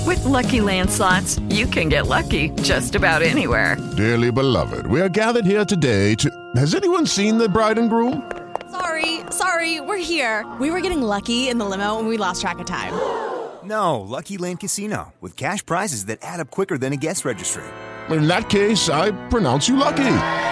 With 0.07 0.25
lucky 0.25 0.61
landslots, 0.61 1.39
you 1.51 1.67
can 1.67 1.89
get 1.89 2.07
lucky 2.07 2.49
just 2.63 2.95
about 2.95 3.23
anywhere. 3.23 3.77
Dearly 3.97 4.33
beloved, 4.33 4.87
we 4.87 5.01
are 5.01 5.09
gathered 5.09 5.45
here 5.45 5.65
today 5.65 6.15
to. 6.17 6.31
Has 6.57 6.75
anyone 6.75 7.07
seen 7.07 7.39
the 7.39 7.49
bride 7.49 7.79
and 7.79 7.89
groom? 7.91 8.31
Sorry, 8.71 9.21
sorry, 9.31 9.81
we're 9.81 10.03
here. 10.03 10.47
We 10.59 10.71
were 10.71 10.81
getting 10.81 11.03
lucky 11.03 11.49
in 11.49 11.59
the 11.59 11.67
limo 11.67 11.99
and 11.99 12.09
we 12.09 12.17
lost 12.17 12.41
track 12.41 12.59
of 12.59 12.67
time. 12.67 12.93
No, 13.65 14.01
Lucky 14.01 14.39
Land 14.39 14.59
Casino, 14.59 15.13
with 15.21 15.37
cash 15.37 15.65
prizes 15.65 16.07
that 16.07 16.19
add 16.21 16.41
up 16.41 16.51
quicker 16.51 16.77
than 16.77 16.93
a 16.93 16.97
guest 16.97 17.25
registry. 17.25 17.63
In 18.11 18.27
that 18.27 18.51
case, 18.51 18.89
I 18.89 19.13
pronounce 19.29 19.69
you 19.69 19.77
lucky. 19.77 20.52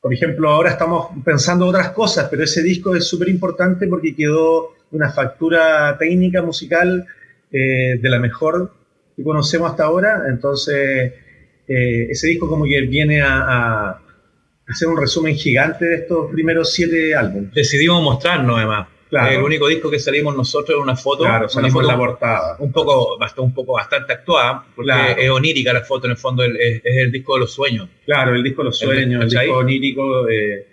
Por 0.00 0.14
ejemplo, 0.14 0.48
ahora 0.48 0.70
estamos 0.70 1.08
pensando 1.24 1.66
otras 1.66 1.90
cosas, 1.90 2.28
pero 2.30 2.44
ese 2.44 2.62
disco 2.62 2.94
es 2.96 3.06
súper 3.06 3.28
importante 3.28 3.86
porque 3.86 4.14
quedó 4.14 4.74
una 4.92 5.10
factura 5.10 5.96
técnica 5.98 6.42
musical 6.42 7.06
eh, 7.52 7.98
de 8.00 8.08
la 8.08 8.18
mejor 8.18 8.72
que 9.14 9.22
conocemos 9.22 9.70
hasta 9.70 9.84
ahora. 9.84 10.24
Entonces, 10.28 11.12
eh, 11.68 12.06
ese 12.10 12.28
disco 12.28 12.48
como 12.48 12.64
que 12.64 12.80
viene 12.82 13.20
a, 13.20 13.90
a 13.90 14.02
hacer 14.66 14.88
un 14.88 14.98
resumen 14.98 15.34
gigante 15.34 15.84
de 15.84 15.96
estos 15.96 16.30
primeros 16.30 16.72
siete 16.72 17.14
álbumes. 17.14 17.52
Decidimos 17.52 18.02
mostrarnos 18.02 18.56
además. 18.56 18.88
Claro. 19.10 19.38
El 19.38 19.42
único 19.42 19.66
disco 19.68 19.90
que 19.90 19.98
salimos 19.98 20.36
nosotros 20.36 20.78
es 20.78 20.82
una 20.82 20.94
foto. 20.96 21.24
Claro, 21.24 21.40
una 21.40 21.48
salimos 21.48 21.72
foto 21.72 21.84
en 21.84 21.88
la 21.88 21.96
portada. 21.98 22.56
Un 22.60 22.70
poco, 22.72 23.18
bastante, 23.18 23.40
un 23.42 23.52
poco 23.54 23.72
bastante 23.74 24.12
actuada, 24.12 24.64
porque 24.74 24.86
Claro. 24.92 25.20
es 25.20 25.30
onírica 25.30 25.72
la 25.72 25.82
foto, 25.82 26.06
en 26.06 26.12
el 26.12 26.16
fondo 26.16 26.44
es, 26.44 26.52
es- 26.54 26.82
el 26.84 27.10
disco 27.10 27.34
de 27.34 27.40
los 27.40 27.52
sueños. 27.52 27.88
Claro, 28.06 28.34
el 28.36 28.42
disco 28.44 28.62
de 28.62 28.66
los 28.66 28.78
sueños, 28.78 29.22
el, 29.24 29.28
disco 29.30 29.56
onírico, 29.58 30.28
eh, 30.28 30.66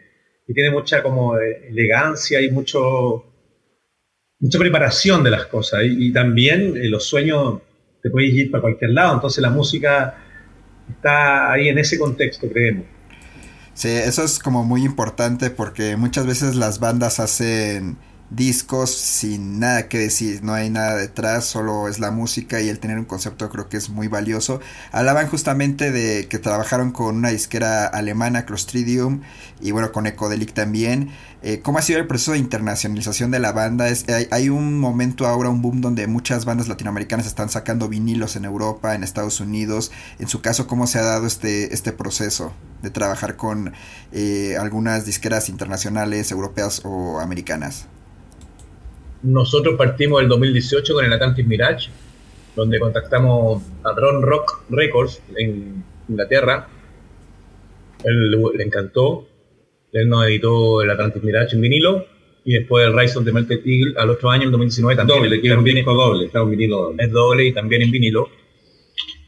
y 0.48 0.54
tiene 0.54 0.70
mucha 0.70 1.02
como 1.02 1.38
eh, 1.38 1.68
elegancia 1.70 2.40
y 2.40 2.52
mucho 2.52 3.24
mucha 4.40 4.60
preparación 4.60 5.24
de 5.24 5.32
las 5.32 5.48
cosas. 5.48 5.82
Y, 5.84 6.10
y 6.10 6.14
también 6.14 6.78
eh, 6.78 6.88
los 6.90 7.06
sueños 7.08 7.60
te 8.04 8.12
puedes 8.12 8.32
ir 8.34 8.52
para 8.52 8.62
cualquier 8.62 8.92
lado, 8.92 9.16
entonces 9.16 9.42
la 9.42 9.50
música 9.50 10.16
está 10.90 11.52
ahí 11.52 11.70
en 11.70 11.80
ese 11.80 11.98
contexto, 11.98 12.48
creemos. 12.48 12.86
Sí, 13.74 13.90
eso 13.90 14.24
es 14.24 14.40
como 14.40 14.64
muy 14.64 14.84
importante 14.86 15.50
porque 15.50 15.98
muchas 15.98 16.26
veces 16.28 16.56
las 16.56 16.80
bandas 16.80 17.20
hacen 17.20 17.98
discos 18.30 18.94
sin 18.94 19.60
nada 19.60 19.88
que 19.88 20.00
decir, 20.00 20.44
no 20.44 20.54
hay 20.54 20.70
nada 20.70 20.96
detrás, 20.96 21.46
solo 21.46 21.88
es 21.88 22.00
la 22.00 22.12
música 22.12 22.60
y 22.60 22.68
el 22.70 22.80
tener 22.80 23.00
un 23.00 23.06
concepto 23.06 23.50
creo 23.50 23.70
que 23.70 23.78
es 23.78 23.90
muy 23.90 24.08
valioso. 24.08 24.60
Hablaban 24.92 25.28
justamente 25.28 25.92
de 25.92 26.28
que 26.28 26.40
trabajaron 26.40 26.92
con 26.92 27.16
una 27.16 27.30
disquera 27.30 27.86
alemana, 27.86 28.46
Clostridium, 28.46 29.22
y 29.62 29.72
bueno, 29.72 29.92
con 29.92 30.08
Ecodelic 30.08 30.54
también. 30.54 31.10
Eh, 31.42 31.62
¿Cómo 31.62 31.78
ha 31.78 31.82
sido 31.82 32.00
el 32.00 32.08
proceso 32.08 32.34
de 32.34 32.40
internacionalización 32.40 33.32
de 33.32 33.40
la 33.40 33.52
banda? 33.54 33.86
Hay, 33.86 34.28
hay 34.32 34.50
un 34.50 34.80
momento 34.80 35.26
ahora, 35.28 35.50
un 35.50 35.62
boom 35.62 35.82
donde 35.82 36.08
muchas 36.08 36.46
bandas 36.46 36.68
latinoamericanas 36.68 37.28
están 37.28 37.50
sacando 37.50 37.88
vinilos 37.88 38.36
en 38.36 38.46
Europa, 38.46 38.96
en 38.96 39.04
Estados 39.04 39.40
Unidos. 39.40 39.92
En 40.20 40.28
su 40.28 40.42
caso, 40.42 40.68
¿cómo 40.68 40.88
se 40.88 41.00
ha 41.00 41.04
dado 41.04 41.28
este, 41.28 41.74
este 41.74 41.94
proceso 41.94 42.54
de 42.82 42.90
trabajar 42.90 43.38
con 43.38 43.74
eh, 44.12 44.58
algunas 44.60 45.06
disqueras 45.06 45.48
internacionales, 45.48 46.32
europeas 46.32 46.82
o 46.84 47.20
americanas? 47.20 47.86
Nosotros 49.24 49.76
partimos 49.78 50.22
el 50.22 50.28
2018 50.28 50.94
con 50.94 51.06
el 51.06 51.14
Atlantis 51.14 51.46
Mirage, 51.46 51.90
donde 52.56 52.80
contactamos 52.80 53.64
a 53.84 53.94
Ron 53.94 54.22
Rock 54.22 54.64
Records 54.70 55.22
en 55.36 55.84
Inglaterra. 56.08 56.68
Él 58.04 58.32
le 58.32 58.64
encantó. 58.64 59.28
Él 59.92 60.10
nos 60.10 60.26
editó 60.26 60.82
el 60.82 60.90
Atlantis 60.90 61.24
Mirage 61.24 61.56
en 61.56 61.62
vinilo 61.62 62.06
y 62.44 62.54
después 62.54 62.86
el 62.86 62.98
Rise 62.98 63.18
of 63.18 63.26
the 63.26 63.32
Melted 63.32 63.62
Eagle 63.66 63.94
al 63.98 64.10
otro 64.10 64.30
año, 64.30 64.44
en 64.44 64.52
2019, 64.52 64.96
también. 64.96 65.20
Doble, 65.20 65.42
que 65.42 65.48
es 65.48 65.58
un 65.58 65.64
disco 65.64 65.94
doble, 65.94 66.26
está 66.28 66.44
un 66.44 66.52
vinilo 66.52 66.78
doble. 66.78 67.04
Es 67.04 67.12
doble 67.12 67.46
y 67.46 67.54
también 67.54 67.82
en 67.82 67.92
vinilo. 67.92 68.30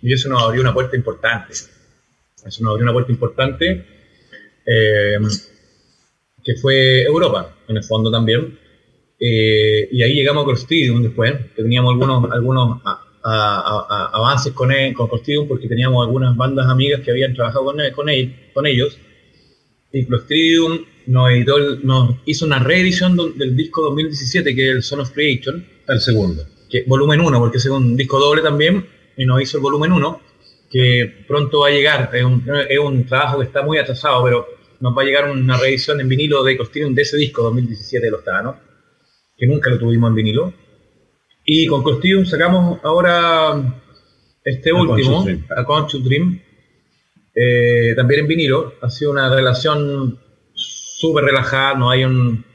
Y 0.01 0.13
eso 0.13 0.29
nos 0.29 0.43
abrió 0.43 0.61
una 0.61 0.73
puerta 0.73 0.95
importante. 0.95 1.51
Eso 1.51 2.63
nos 2.63 2.71
abrió 2.71 2.83
una 2.83 2.93
puerta 2.93 3.11
importante 3.11 3.85
eh, 4.65 5.17
que 6.43 6.55
fue 6.55 7.03
Europa, 7.03 7.55
en 7.67 7.77
el 7.77 7.83
fondo 7.83 8.11
también. 8.11 8.58
Eh, 9.19 9.89
y 9.91 10.01
ahí 10.01 10.13
llegamos 10.13 10.43
a 10.43 10.45
Crostidium 10.47 11.01
después, 11.03 11.33
teníamos 11.55 11.91
algunos, 11.93 12.31
algunos 12.31 12.81
a- 12.85 13.01
a- 13.23 13.85
a- 13.89 14.09
avances 14.13 14.53
con, 14.53 14.71
e- 14.71 14.93
con 14.93 15.07
Crostidium 15.07 15.47
porque 15.47 15.67
teníamos 15.67 16.05
algunas 16.05 16.35
bandas 16.37 16.67
amigas 16.67 17.01
que 17.01 17.11
habían 17.11 17.33
trabajado 17.33 17.65
con, 17.65 17.81
e- 17.81 17.91
con, 17.91 18.07
e- 18.09 18.49
con 18.53 18.65
ellos. 18.65 18.97
Y 19.91 20.05
Clostridium 20.05 20.85
nos, 21.07 21.31
editó 21.31 21.57
nos 21.83 22.15
hizo 22.25 22.45
una 22.45 22.59
reedición 22.59 23.15
do- 23.17 23.29
del 23.31 23.55
disco 23.57 23.81
2017, 23.81 24.55
que 24.55 24.69
es 24.69 24.75
el 24.75 24.83
Son 24.83 24.99
of 25.01 25.11
Creation. 25.11 25.65
El 25.87 25.99
segundo. 25.99 26.45
Que, 26.69 26.83
volumen 26.87 27.19
1, 27.19 27.39
porque 27.39 27.57
es 27.57 27.65
un 27.65 27.97
disco 27.97 28.19
doble 28.19 28.41
también, 28.43 28.85
y 29.17 29.25
nos 29.25 29.41
hizo 29.41 29.57
el 29.57 29.63
volumen 29.63 29.91
1, 29.91 30.21
que 30.71 31.11
pronto 31.27 31.61
va 31.61 31.67
a 31.67 31.71
llegar. 31.71 32.11
Es 32.13 32.23
un, 32.23 32.43
es 32.69 32.79
un 32.79 33.05
trabajo 33.05 33.39
que 33.39 33.45
está 33.45 33.63
muy 33.63 33.79
atrasado, 33.79 34.23
pero 34.23 34.47
nos 34.79 34.95
va 34.95 35.01
a 35.01 35.05
llegar 35.05 35.29
una 35.31 35.57
reedición 35.57 35.99
en 35.99 36.07
vinilo 36.07 36.43
de 36.43 36.55
Clostridium 36.55 36.93
de 36.93 37.01
ese 37.01 37.17
disco 37.17 37.41
2017 37.43 38.05
de 38.05 38.11
los 38.11 38.23
Thanos, 38.23 38.55
que 39.39 39.47
nunca 39.47 39.69
lo 39.69 39.79
tuvimos 39.79 40.09
en 40.09 40.15
vinilo. 40.15 40.53
Y 41.45 41.65
con 41.65 41.83
Clostridium 41.83 42.25
sacamos 42.25 42.79
ahora 42.83 43.81
este 44.43 44.71
A 44.71 44.75
último. 44.75 45.25
A 45.55 45.63
Conscious 45.63 46.03
Dream, 46.03 46.39
eh, 47.33 47.93
también 47.95 48.21
en 48.21 48.27
vinilo. 48.27 48.73
Ha 48.81 48.89
sido 48.89 49.11
una 49.11 49.33
relación 49.33 50.19
súper 50.53 51.25
relajada, 51.25 51.75
no 51.75 51.89
hay 51.89 52.03
un 52.03 52.45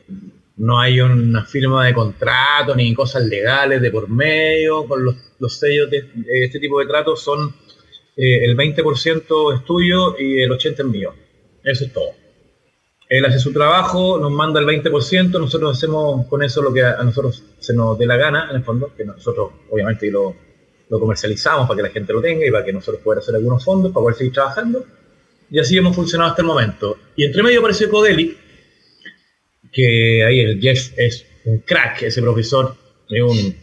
no 0.56 0.78
hay 0.78 1.00
una 1.00 1.44
firma 1.44 1.84
de 1.84 1.92
contrato 1.92 2.76
ni 2.76 2.94
cosas 2.94 3.24
legales 3.24 3.82
de 3.82 3.90
por 3.90 4.08
medio. 4.08 4.86
Con 4.86 5.04
los, 5.04 5.16
los 5.40 5.58
sellos 5.58 5.90
de, 5.90 6.02
de 6.14 6.44
este 6.44 6.60
tipo 6.60 6.78
de 6.78 6.86
tratos 6.86 7.22
son 7.22 7.52
eh, 8.16 8.44
el 8.44 8.56
20% 8.56 9.54
es 9.54 9.64
tuyo 9.64 10.16
y 10.18 10.40
el 10.40 10.50
80% 10.50 10.78
es 10.78 10.84
mío. 10.84 11.14
Eso 11.64 11.84
es 11.84 11.92
todo. 11.92 12.23
Él 13.08 13.24
hace 13.24 13.38
su 13.38 13.52
trabajo, 13.52 14.18
nos 14.18 14.32
manda 14.32 14.60
el 14.60 14.66
20%, 14.66 15.30
nosotros 15.38 15.76
hacemos 15.76 16.26
con 16.26 16.42
eso 16.42 16.62
lo 16.62 16.72
que 16.72 16.82
a, 16.82 17.02
nosotros 17.02 17.42
se 17.58 17.74
nos 17.74 17.98
dé 17.98 18.06
la 18.06 18.16
gana, 18.16 18.48
en 18.50 18.56
el 18.56 18.64
fondo, 18.64 18.92
que 18.96 19.04
nosotros 19.04 19.50
obviamente 19.70 20.10
lo, 20.10 20.34
comercializamos 20.88 21.66
para 21.66 21.76
que 21.76 21.82
la 21.82 21.90
gente 21.90 22.12
lo 22.12 22.22
tenga 22.22 22.46
y 22.46 22.50
para 22.50 22.64
que 22.64 22.72
nosotros 22.72 23.02
podamos 23.02 23.24
hacer 23.24 23.34
algunos 23.34 23.64
fondos 23.64 23.92
para 23.92 24.02
poder 24.02 24.16
seguir 24.16 24.32
trabajando. 24.32 24.84
Y 25.50 25.58
así 25.58 25.76
hemos 25.76 25.94
funcionado 25.94 26.30
hasta 26.30 26.42
el 26.42 26.48
momento. 26.48 26.96
Y 27.16 27.24
entre 27.24 27.42
medio 27.42 27.58
apareció 27.58 27.90
Codelic, 27.90 28.36
que 29.72 30.24
ahí 30.24 30.40
el 30.40 30.60
Jeff 30.60 30.92
es 30.96 31.26
un 31.44 31.58
crack, 31.58 32.02
ese 32.02 32.22
profesor, 32.22 32.76
es 33.08 33.22
un 33.22 33.56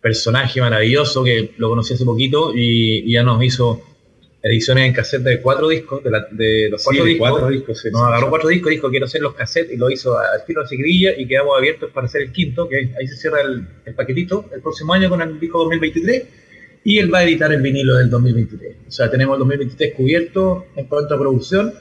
personaje 0.00 0.60
maravilloso 0.60 1.24
que 1.24 1.52
lo 1.58 1.68
conocí 1.68 1.94
hace 1.94 2.04
poquito 2.04 2.52
y 2.54 3.10
ya 3.12 3.24
nos 3.24 3.42
hizo 3.42 3.82
ediciones 4.46 4.86
en 4.86 4.92
cassette 4.94 5.22
de 5.22 5.40
cuatro 5.40 5.68
discos, 5.68 6.02
de, 6.04 6.10
la- 6.10 6.26
de 6.30 6.68
los 6.70 6.82
cuatro 6.84 7.04
discos. 7.04 7.28
cuatro 7.30 7.48
discos, 7.48 7.80
sí, 7.80 7.88
nos 7.90 8.00
sí, 8.02 8.06
agarró 8.08 8.30
cuatro 8.30 8.48
discos, 8.48 8.70
dijo 8.70 8.90
quiero 8.90 9.06
hacer 9.06 9.20
los 9.22 9.34
cassettes 9.34 9.72
y 9.72 9.76
lo 9.76 9.90
hizo 9.90 10.18
al 10.18 10.44
tiro 10.46 10.62
de 10.62 10.68
seguidilla 10.68 11.10
y 11.18 11.26
quedamos 11.26 11.56
abiertos 11.58 11.90
para 11.92 12.06
hacer 12.06 12.22
el 12.22 12.32
quinto, 12.32 12.68
que 12.68 12.92
ahí 12.98 13.06
se 13.08 13.16
cierra 13.16 13.40
el, 13.42 13.66
el 13.84 13.94
paquetito 13.94 14.48
el 14.54 14.60
próximo 14.62 14.92
año 14.94 15.08
con 15.08 15.20
el 15.22 15.38
disco 15.40 15.58
2023 15.60 16.24
y 16.84 16.98
él 16.98 17.12
va 17.12 17.18
a 17.18 17.24
editar 17.24 17.52
el 17.52 17.60
vinilo 17.62 17.96
del 17.96 18.08
2023. 18.10 18.76
O 18.86 18.90
sea, 18.90 19.10
tenemos 19.10 19.34
el 19.34 19.40
2023 19.40 19.94
cubierto 19.94 20.66
en 20.76 20.86
cuanto 20.86 21.14
a 21.14 21.18
producción 21.18 21.72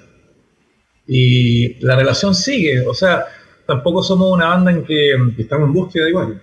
y 1.08 1.76
la 1.86 1.96
relación 1.96 2.34
sigue. 2.34 2.82
O 2.88 2.94
sea, 2.94 3.26
tampoco 3.68 4.02
somos 4.04 4.32
una 4.34 4.48
banda 4.48 4.72
en 4.72 4.84
que 4.84 5.14
estamos 5.38 5.68
en 5.68 5.74
búsqueda 5.74 6.10
igual. 6.10 6.42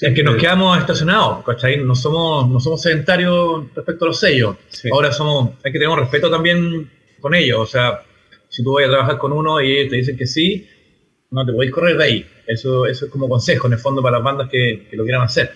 En 0.00 0.14
que 0.14 0.22
nos 0.22 0.36
quedamos 0.36 0.78
estacionados, 0.78 1.44
¿cachai? 1.44 1.82
No 1.82 1.94
somos, 1.94 2.48
no 2.50 2.60
somos 2.60 2.82
sedentarios 2.82 3.64
respecto 3.74 4.04
a 4.04 4.08
los 4.08 4.20
sellos. 4.20 4.56
Ahora 4.92 5.12
somos, 5.12 5.50
hay 5.64 5.72
que 5.72 5.78
tener 5.78 5.88
un 5.88 5.98
respeto 5.98 6.30
también 6.30 6.90
con 7.20 7.34
ellos. 7.34 7.58
O 7.60 7.66
sea, 7.66 8.02
si 8.48 8.62
tú 8.62 8.74
vas 8.74 8.84
a 8.86 8.90
trabajar 8.90 9.18
con 9.18 9.32
uno 9.32 9.60
y 9.60 9.72
ellos 9.72 9.90
te 9.90 9.96
dicen 9.96 10.16
que 10.16 10.26
sí, 10.26 10.68
no 11.30 11.44
te 11.46 11.52
podéis 11.52 11.72
correr 11.72 11.96
de 11.96 12.04
ahí. 12.04 12.26
Eso, 12.46 12.86
eso 12.86 13.06
es 13.06 13.10
como 13.10 13.28
consejo, 13.28 13.66
en 13.66 13.72
el 13.74 13.78
fondo, 13.78 14.02
para 14.02 14.18
las 14.18 14.24
bandas 14.24 14.48
que, 14.50 14.86
que 14.90 14.96
lo 14.96 15.04
quieran 15.04 15.22
hacer. 15.22 15.50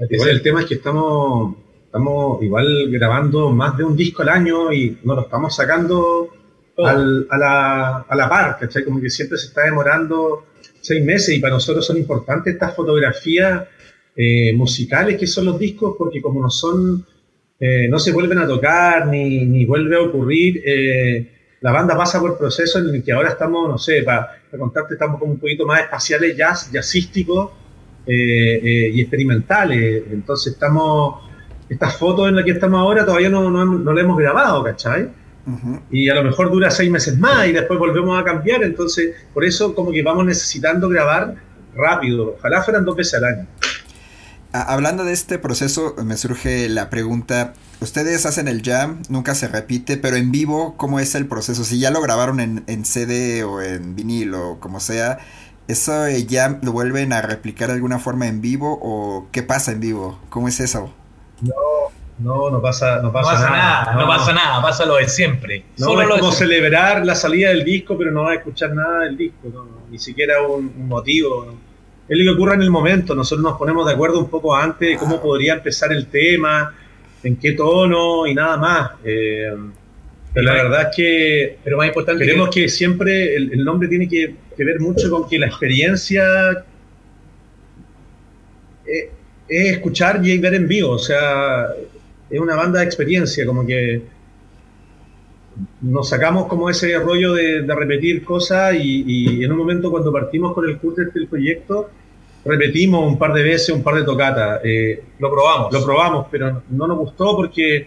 Hay 0.00 0.08
que 0.08 0.14
Igual 0.16 0.28
ser- 0.28 0.36
el 0.36 0.42
tema 0.42 0.60
es 0.62 0.66
que 0.66 0.74
estamos, 0.74 1.56
estamos 1.84 2.42
igual 2.42 2.90
grabando 2.90 3.50
más 3.50 3.76
de 3.76 3.84
un 3.84 3.96
disco 3.96 4.22
al 4.22 4.30
año 4.30 4.72
y 4.72 4.98
no 5.04 5.14
lo 5.14 5.22
estamos 5.22 5.54
sacando 5.54 6.28
al- 6.78 7.26
a, 7.30 7.38
la, 7.38 7.96
a 8.08 8.16
la 8.16 8.28
par, 8.28 8.58
¿cachai? 8.58 8.84
Como 8.84 9.00
que 9.00 9.08
siempre 9.10 9.38
se 9.38 9.46
está 9.48 9.62
demorando 9.64 10.46
seis 10.86 11.04
meses 11.04 11.36
y 11.36 11.40
para 11.40 11.54
nosotros 11.54 11.86
son 11.86 11.96
importantes 11.96 12.54
estas 12.54 12.74
fotografías 12.74 13.64
eh, 14.14 14.52
musicales 14.54 15.18
que 15.18 15.26
son 15.26 15.46
los 15.46 15.58
discos 15.58 15.94
porque 15.98 16.22
como 16.22 16.40
no 16.40 16.50
son, 16.50 17.06
eh, 17.60 17.88
no 17.88 17.98
se 17.98 18.12
vuelven 18.12 18.38
a 18.38 18.46
tocar 18.46 19.06
ni, 19.08 19.44
ni 19.44 19.64
vuelve 19.64 19.96
a 19.96 20.00
ocurrir, 20.00 20.62
eh, 20.64 21.36
la 21.60 21.72
banda 21.72 21.96
pasa 21.96 22.20
por 22.20 22.38
procesos 22.38 22.82
en 22.82 22.94
el 22.94 23.02
que 23.02 23.12
ahora 23.12 23.30
estamos, 23.30 23.68
no 23.68 23.78
sé, 23.78 24.02
para, 24.02 24.40
contarte, 24.56 24.94
estamos 24.94 25.18
como 25.18 25.32
un 25.32 25.38
poquito 25.40 25.66
más 25.66 25.80
espaciales, 25.80 26.36
jazz, 26.36 26.70
jazzísticos 26.70 27.50
eh, 28.06 28.60
eh, 28.62 28.90
y 28.94 29.00
experimentales. 29.00 30.04
Entonces 30.12 30.52
estamos, 30.52 31.24
estas 31.68 31.96
fotos 31.96 32.28
en 32.28 32.36
las 32.36 32.44
que 32.44 32.52
estamos 32.52 32.78
ahora 32.78 33.04
todavía 33.04 33.30
no, 33.30 33.50
no, 33.50 33.64
no 33.64 33.92
las 33.92 34.04
hemos 34.04 34.18
grabado, 34.18 34.62
¿cachai? 34.62 35.08
Y 35.90 36.08
a 36.08 36.14
lo 36.14 36.24
mejor 36.24 36.50
dura 36.50 36.70
seis 36.70 36.90
meses 36.90 37.18
más 37.18 37.46
y 37.46 37.52
después 37.52 37.78
volvemos 37.78 38.20
a 38.20 38.24
cambiar. 38.24 38.62
Entonces, 38.64 39.14
por 39.32 39.44
eso 39.44 39.74
como 39.74 39.92
que 39.92 40.02
vamos 40.02 40.24
necesitando 40.26 40.88
grabar 40.88 41.36
rápido. 41.74 42.36
Ojalá 42.38 42.62
fueran 42.62 42.84
dos 42.84 42.96
veces 42.96 43.14
al 43.14 43.24
año. 43.24 43.46
Hablando 44.52 45.04
de 45.04 45.12
este 45.12 45.38
proceso, 45.38 45.94
me 46.02 46.16
surge 46.16 46.68
la 46.68 46.88
pregunta, 46.88 47.52
ustedes 47.80 48.24
hacen 48.24 48.48
el 48.48 48.62
jam, 48.62 49.02
nunca 49.10 49.34
se 49.34 49.48
repite, 49.48 49.98
pero 49.98 50.16
en 50.16 50.32
vivo, 50.32 50.76
¿cómo 50.78 50.98
es 50.98 51.14
el 51.14 51.26
proceso? 51.26 51.62
Si 51.62 51.78
ya 51.78 51.90
lo 51.90 52.00
grabaron 52.00 52.40
en, 52.40 52.64
en 52.66 52.86
CD 52.86 53.44
o 53.44 53.60
en 53.60 53.94
vinil 53.94 54.34
o 54.34 54.58
como 54.58 54.80
sea, 54.80 55.18
¿eso 55.68 56.06
eh, 56.06 56.24
ya 56.24 56.58
lo 56.62 56.72
vuelven 56.72 57.12
a 57.12 57.20
replicar 57.20 57.68
de 57.68 57.74
alguna 57.74 57.98
forma 57.98 58.28
en 58.28 58.40
vivo 58.40 58.78
o 58.80 59.28
qué 59.30 59.42
pasa 59.42 59.72
en 59.72 59.80
vivo? 59.80 60.18
¿Cómo 60.30 60.48
es 60.48 60.60
eso? 60.60 60.90
No, 61.42 61.52
no, 62.18 62.50
no 62.50 62.62
pasa, 62.62 63.00
no 63.02 63.12
pasa, 63.12 63.32
No 63.32 63.38
pasa 63.38 63.50
nada. 63.50 63.84
nada, 63.84 63.94
no 63.94 64.06
pasa 64.06 64.32
nada, 64.32 64.62
pasa 64.62 64.86
lo 64.86 64.96
de 64.96 65.08
siempre. 65.08 65.64
No, 65.78 65.86
Solo 65.86 66.02
es 66.02 66.08
como 66.08 66.32
celebrar 66.32 67.04
la 67.04 67.14
salida 67.14 67.50
del 67.50 67.64
disco, 67.64 67.96
pero 67.98 68.10
no 68.10 68.22
vas 68.22 68.32
a 68.32 68.34
escuchar 68.36 68.72
nada 68.74 69.00
del 69.00 69.16
disco, 69.16 69.48
no, 69.52 69.66
ni 69.90 69.98
siquiera 69.98 70.42
un, 70.42 70.72
un 70.76 70.88
motivo. 70.88 71.54
Es 72.08 72.18
lo 72.18 72.32
que 72.32 72.36
ocurre 72.36 72.54
en 72.54 72.62
el 72.62 72.70
momento, 72.70 73.14
nosotros 73.14 73.42
nos 73.42 73.58
ponemos 73.58 73.86
de 73.86 73.92
acuerdo 73.92 74.18
un 74.18 74.30
poco 74.30 74.54
antes 74.54 74.88
de 74.90 74.96
cómo 74.96 75.20
podría 75.20 75.54
empezar 75.54 75.92
el 75.92 76.06
tema, 76.06 76.74
en 77.22 77.36
qué 77.36 77.52
tono 77.52 78.26
y 78.26 78.34
nada 78.34 78.56
más. 78.56 78.90
Eh, 79.04 79.52
pero 80.32 80.44
la 80.44 80.52
verdad 80.52 80.82
es 80.90 80.96
que 80.96 81.58
Pero 81.64 81.78
más 81.78 81.88
importante 81.88 82.24
queremos 82.24 82.50
que, 82.50 82.68
siempre 82.68 83.34
el, 83.36 83.52
el 83.54 83.64
nombre 83.64 83.88
tiene 83.88 84.08
que, 84.08 84.36
que 84.56 84.64
ver 84.64 84.80
mucho 84.80 85.10
con 85.10 85.28
que 85.28 85.38
la 85.38 85.46
experiencia 85.46 86.24
eh, 88.86 89.10
es 89.48 89.72
escuchar 89.72 90.20
y 90.24 90.38
ver 90.38 90.54
en 90.54 90.68
vivo, 90.68 90.90
o 90.90 90.98
sea, 90.98 91.66
es 92.30 92.40
una 92.40 92.56
banda 92.56 92.80
de 92.80 92.86
experiencia, 92.86 93.44
como 93.46 93.64
que 93.66 94.02
nos 95.80 96.08
sacamos 96.08 96.46
como 96.46 96.68
ese 96.68 96.98
rollo 96.98 97.32
de, 97.34 97.62
de 97.62 97.74
repetir 97.74 98.24
cosas 98.24 98.74
y, 98.74 99.04
y 99.40 99.44
en 99.44 99.52
un 99.52 99.58
momento 99.58 99.90
cuando 99.90 100.12
partimos 100.12 100.52
con 100.54 100.68
el 100.68 100.78
curso 100.78 101.02
del 101.14 101.26
proyecto, 101.28 101.90
repetimos 102.44 103.06
un 103.06 103.18
par 103.18 103.32
de 103.32 103.42
veces, 103.42 103.70
un 103.70 103.82
par 103.82 103.94
de 103.94 104.02
tocatas. 104.04 104.60
eh, 104.64 105.02
Lo 105.18 105.30
probamos. 105.30 105.72
lo 105.72 105.84
probamos, 105.84 106.26
pero 106.30 106.62
no 106.70 106.86
nos 106.86 106.98
gustó 106.98 107.36
porque 107.36 107.86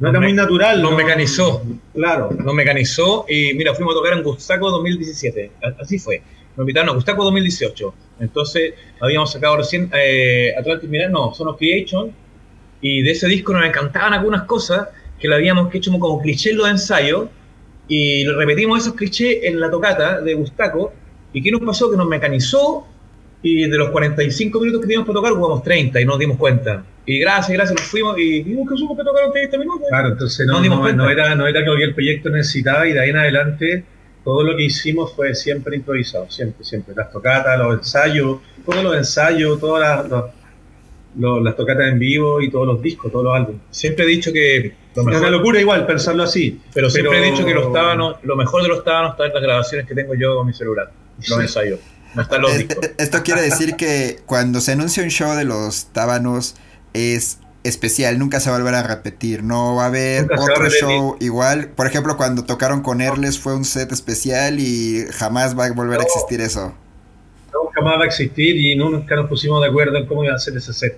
no 0.00 0.08
Nos 0.08 0.10
era 0.10 0.20
me- 0.20 0.26
muy 0.26 0.32
natural. 0.34 0.82
nos 0.82 0.90
no- 0.90 0.96
mecanizó. 0.96 1.62
Claro. 1.94 2.30
Nos 2.36 2.54
mecanizó 2.54 3.26
y 3.28 3.54
mira, 3.54 3.74
fuimos 3.74 3.94
a 3.94 3.98
tocar 3.98 4.14
en 4.14 4.22
Gustaco 4.24 4.70
2017. 4.70 5.52
A- 5.62 5.82
Así 5.82 5.98
fue. 5.98 6.20
Nos 6.56 6.64
invitaron 6.64 6.90
a 6.90 6.92
Gustaco 6.94 7.22
2018. 7.24 7.94
Entonces 8.20 8.74
habíamos 9.00 9.30
sacado 9.30 9.56
recién 9.58 9.88
eh, 9.94 10.52
Atlantis 10.58 10.88
Mirage, 10.90 11.10
no, 11.12 11.32
Son 11.34 11.46
of 11.48 11.58
Creation. 11.58 12.12
Y 12.86 13.00
de 13.02 13.12
ese 13.12 13.26
disco 13.28 13.54
nos 13.54 13.64
encantaban 13.64 14.12
algunas 14.12 14.42
cosas 14.42 14.88
que 15.18 15.26
lo 15.26 15.36
habíamos 15.36 15.74
hecho 15.74 15.90
como, 15.98 16.20
cliché 16.20 16.50
en 16.50 16.58
los 16.58 16.68
ensayos. 16.68 17.28
Y 17.88 18.26
repetimos 18.26 18.80
esos 18.82 18.94
clichés 18.94 19.38
en 19.44 19.58
la 19.58 19.70
tocata 19.70 20.20
de 20.20 20.34
Gustaco. 20.34 20.92
¿Y 21.32 21.42
qué 21.42 21.50
nos 21.50 21.62
pasó? 21.62 21.90
Que 21.90 21.96
nos 21.96 22.06
mecanizó 22.06 22.86
y 23.42 23.68
de 23.68 23.76
los 23.76 23.90
45 23.90 24.58
minutos 24.60 24.80
que 24.80 24.86
teníamos 24.86 25.06
para 25.06 25.18
tocar 25.20 25.32
jugamos 25.32 25.62
30 25.62 26.00
y 26.00 26.04
no 26.04 26.12
nos 26.12 26.18
dimos 26.18 26.36
cuenta. 26.38 26.84
Y 27.06 27.18
gracias, 27.18 27.52
gracias, 27.56 27.78
nos 27.78 27.88
fuimos 27.88 28.18
y 28.18 28.42
vimos 28.42 28.66
que 28.70 28.76
supo 28.76 28.96
que 28.96 29.04
tocaron 29.04 29.32
30 29.32 29.58
minutos. 29.58 29.86
Claro, 29.88 30.08
entonces 30.08 30.46
Nos 30.46 30.56
no, 30.56 30.62
dimos 30.62 30.78
no- 30.78 30.82
cuenta. 30.84 31.02
no 31.04 31.10
era, 31.10 31.34
no 31.34 31.46
era 31.46 31.60
lo 31.60 31.76
que 31.76 31.84
el 31.84 31.94
proyecto 31.94 32.30
necesitaba 32.30 32.86
y 32.86 32.92
de 32.94 33.00
ahí 33.00 33.10
en 33.10 33.16
adelante 33.16 33.84
todo 34.24 34.42
lo 34.42 34.56
que 34.56 34.62
hicimos 34.64 35.12
fue 35.14 35.34
siempre 35.34 35.76
improvisado, 35.76 36.30
siempre, 36.30 36.64
siempre. 36.64 36.94
Las 36.96 37.10
tocatas, 37.10 37.58
los 37.58 37.74
ensayos, 37.78 38.38
todos 38.64 38.82
los 38.82 38.96
ensayos, 38.96 39.60
todas 39.60 39.80
las, 39.80 40.08
los- 40.10 40.24
los- 41.18 41.42
las 41.42 41.56
tocatas 41.56 41.88
en 41.88 41.98
vivo 41.98 42.40
y 42.40 42.50
todos 42.50 42.66
los 42.66 42.82
discos, 42.82 43.10
todos 43.12 43.24
los 43.24 43.34
álbumes. 43.34 43.60
Siempre 43.70 44.04
he 44.04 44.08
dicho 44.08 44.32
que 44.32 44.74
lo 44.94 45.02
Es 45.10 45.18
una 45.18 45.30
locura 45.30 45.60
igual 45.60 45.86
pensarlo 45.86 46.22
así. 46.24 46.60
pero 46.72 46.88
siempre 46.90 47.18
he 47.18 47.30
dicho 47.30 47.44
que 47.44 47.54
los 47.54 47.72
tábanos, 47.72 48.16
lo 48.22 48.36
mejor 48.36 48.62
de 48.62 48.68
los 48.68 48.84
tábanos 48.84 49.12
está 49.12 49.26
en 49.26 49.34
las 49.34 49.42
grabaciones 49.42 49.86
que 49.86 49.94
tengo 49.94 50.14
yo 50.14 50.36
con 50.36 50.46
mi 50.46 50.52
celular, 50.54 50.90
los 51.28 51.40
ensayos. 51.40 51.80
No 52.14 52.22
están 52.22 52.42
los 52.42 52.52
Eh, 52.52 52.58
discos. 52.58 52.84
eh, 52.86 52.94
Esto 52.98 53.22
quiere 53.24 53.42
decir 53.42 53.74
que 53.76 54.18
cuando 54.26 54.60
se 54.60 54.72
anuncia 54.72 55.02
un 55.02 55.10
show 55.10 55.34
de 55.36 55.44
los 55.44 55.86
tábanos 55.86 56.54
es 56.92 57.38
especial, 57.64 58.18
nunca 58.18 58.38
se 58.40 58.50
va 58.50 58.56
a 58.56 58.58
volver 58.60 58.74
a 58.74 58.82
repetir, 58.84 59.42
no 59.42 59.74
va 59.74 59.84
a 59.84 59.86
haber 59.86 60.22
Nunca 60.28 60.40
otro 60.42 60.68
show 60.70 61.16
igual. 61.18 61.68
Por 61.68 61.86
ejemplo, 61.86 62.16
cuando 62.16 62.44
tocaron 62.44 62.82
con 62.82 63.00
Erles 63.00 63.38
fue 63.40 63.54
un 63.56 63.64
set 63.64 63.90
especial 63.90 64.60
y 64.60 65.06
jamás 65.12 65.58
va 65.58 65.64
a 65.66 65.72
volver 65.72 65.98
a 66.00 66.02
existir 66.04 66.40
eso. 66.40 66.74
Nunca 67.74 67.90
más 67.90 67.98
va 67.98 68.04
a 68.04 68.06
existir 68.06 68.56
y 68.56 68.76
nunca 68.76 69.16
nos 69.16 69.28
pusimos 69.28 69.60
de 69.60 69.68
acuerdo 69.68 69.96
en 69.96 70.06
cómo 70.06 70.24
iba 70.24 70.34
a 70.34 70.38
ser 70.38 70.56
ese 70.56 70.72
set. 70.72 70.96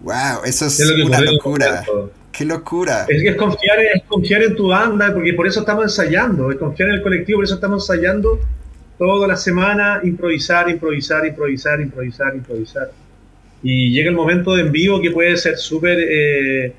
Wow, 0.00 0.44
eso 0.44 0.66
es, 0.66 0.78
Es 0.80 0.88
lo 0.88 0.96
que 0.96 1.02
una 1.02 1.20
locura. 1.20 1.84
Qué 2.30 2.44
locura. 2.44 3.06
Es 3.08 3.22
que 3.22 3.28
es 3.30 3.36
confiar, 3.36 3.78
es 3.80 4.02
confiar 4.02 4.42
en 4.42 4.56
tu 4.56 4.68
banda, 4.68 5.14
porque 5.14 5.32
por 5.34 5.46
eso 5.46 5.60
estamos 5.60 5.84
ensayando, 5.84 6.50
es 6.50 6.58
confiar 6.58 6.90
en 6.90 6.96
el 6.96 7.02
colectivo, 7.02 7.38
por 7.38 7.44
eso 7.44 7.54
estamos 7.54 7.88
ensayando 7.88 8.40
toda 8.98 9.28
la 9.28 9.36
semana, 9.36 10.00
improvisar, 10.02 10.68
improvisar, 10.68 11.24
improvisar, 11.26 11.80
improvisar, 11.80 12.34
improvisar. 12.34 12.90
Y 13.62 13.92
llega 13.92 14.10
el 14.10 14.16
momento 14.16 14.54
de 14.54 14.62
en 14.62 14.72
vivo 14.72 15.00
que 15.00 15.10
puede 15.10 15.36
ser 15.36 15.56
súper 15.56 15.98
eh, 16.00 16.72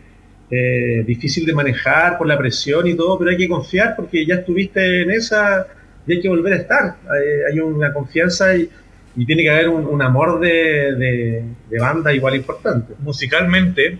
eh, 0.51 1.03
difícil 1.07 1.45
de 1.45 1.53
manejar 1.53 2.17
por 2.17 2.27
la 2.27 2.37
presión 2.37 2.85
y 2.85 2.93
todo, 2.93 3.17
pero 3.17 3.31
hay 3.31 3.37
que 3.37 3.49
confiar 3.49 3.95
porque 3.95 4.25
ya 4.25 4.35
estuviste 4.35 5.01
en 5.01 5.09
esa 5.09 5.65
y 6.07 6.13
hay 6.13 6.21
que 6.21 6.29
volver 6.29 6.53
a 6.53 6.57
estar. 6.57 6.83
Hay, 7.09 7.53
hay 7.53 7.59
una 7.59 7.93
confianza 7.93 8.55
y, 8.55 8.69
y 9.15 9.25
tiene 9.25 9.43
que 9.43 9.49
haber 9.49 9.69
un, 9.69 9.85
un 9.85 10.01
amor 10.01 10.39
de, 10.39 10.95
de- 10.95 11.43
de 11.69 11.79
banda 11.79 12.13
igual 12.13 12.35
importante. 12.35 12.93
Musicalmente, 12.99 13.97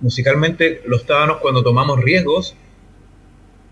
musicalmente 0.00 0.82
los 0.86 1.04
tábanos 1.06 1.38
cuando 1.38 1.62
tomamos 1.62 2.00
riesgos, 2.00 2.54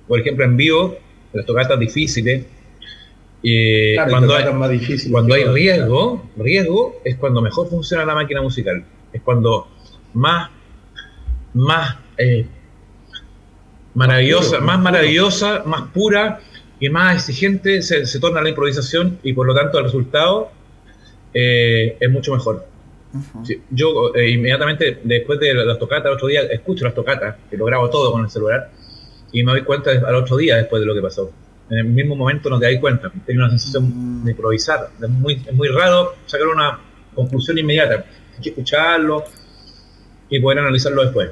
por 0.07 0.21
ejemplo 0.21 0.45
en 0.45 0.57
vivo, 0.57 0.97
las 1.33 1.45
tocatas 1.47 1.79
difíciles, 1.79 2.45
eh, 3.43 3.93
Claro, 3.95 4.11
cuando, 4.11 4.35
hay, 4.35 4.53
más 4.53 4.71
difíciles 4.71 5.13
cuando 5.13 5.35
hay 5.35 5.45
riesgo, 5.45 6.29
riesgo 6.37 7.01
es 7.05 7.17
cuando 7.17 7.41
mejor 7.41 7.69
funciona 7.71 8.05
la 8.05 8.15
máquina 8.15 8.43
musical. 8.43 8.85
Es 9.13 9.23
cuando 9.23 9.69
más, 10.13 10.51
más 11.55 11.97
eh, 12.19 12.47
maravillosa, 13.95 14.57
puro, 14.57 14.61
más 14.61 14.67
más 14.67 14.77
puro. 14.79 14.85
maravillosa, 14.93 15.63
más 15.67 15.83
pura 15.93 16.41
y 16.81 16.89
más 16.91 17.17
exigente 17.17 17.83
se, 17.83 18.07
se 18.07 18.21
torna 18.21 18.41
la 18.41 18.49
improvisación 18.49 19.19
y 19.23 19.33
por 19.33 19.47
lo 19.47 19.55
tanto 19.55 19.79
el 19.79 19.85
resultado 19.85 20.51
eh, 21.35 21.97
es 22.01 22.11
mucho 22.11 22.33
mejor. 22.33 22.67
Sí, 23.45 23.63
yo 23.71 24.15
eh, 24.15 24.31
inmediatamente 24.31 25.01
después 25.03 25.41
de 25.41 25.55
las 25.55 25.79
tocatas, 25.79 26.07
al 26.07 26.13
otro 26.13 26.29
día 26.29 26.43
escucho 26.43 26.85
las 26.85 26.95
tocatas, 26.95 27.37
que 27.51 27.57
lo 27.57 27.65
grabo 27.65 27.89
todo 27.89 28.13
con 28.13 28.23
el 28.23 28.31
celular, 28.31 28.71
y 29.33 29.43
me 29.43 29.53
doy 29.53 29.63
cuenta 29.63 29.91
al 29.91 30.15
otro 30.15 30.37
día 30.37 30.57
después 30.57 30.81
de 30.81 30.87
lo 30.87 30.95
que 30.95 31.01
pasó. 31.01 31.33
En 31.71 31.79
el 31.79 31.85
mismo 31.85 32.17
momento 32.17 32.49
no 32.51 32.59
te 32.59 32.71
das 32.71 32.81
cuenta, 32.81 33.11
tengo 33.27 33.41
una 33.41 33.51
sensación 33.51 34.25
de 34.25 34.31
improvisar. 34.31 34.91
Es 35.03 35.09
muy, 35.09 35.35
es 35.35 35.55
muy 35.55 35.69
raro 35.69 36.17
sacar 36.27 36.49
una 36.49 36.81
conclusión 37.15 37.59
inmediata. 37.59 38.05
Hay 38.37 38.43
que 38.43 38.51
escucharlo 38.51 39.25
y 40.31 40.41
poder 40.41 40.61
analizarlo 40.61 41.03
después. 41.03 41.31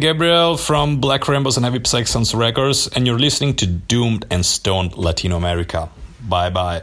Gabriel 0.00 0.56
from 0.56 1.00
Black 1.00 1.28
Rainbows 1.28 1.56
and 1.56 1.64
Heavy 1.64 1.80
Saxons 1.84 2.34
Records, 2.34 2.88
and 2.88 3.06
you're 3.06 3.18
listening 3.18 3.54
to 3.56 3.66
Doomed 3.66 4.24
and 4.30 4.44
Stoned 4.44 4.96
Latino 4.96 5.36
America. 5.36 5.88
Bye 6.28 6.50
bye. 6.50 6.82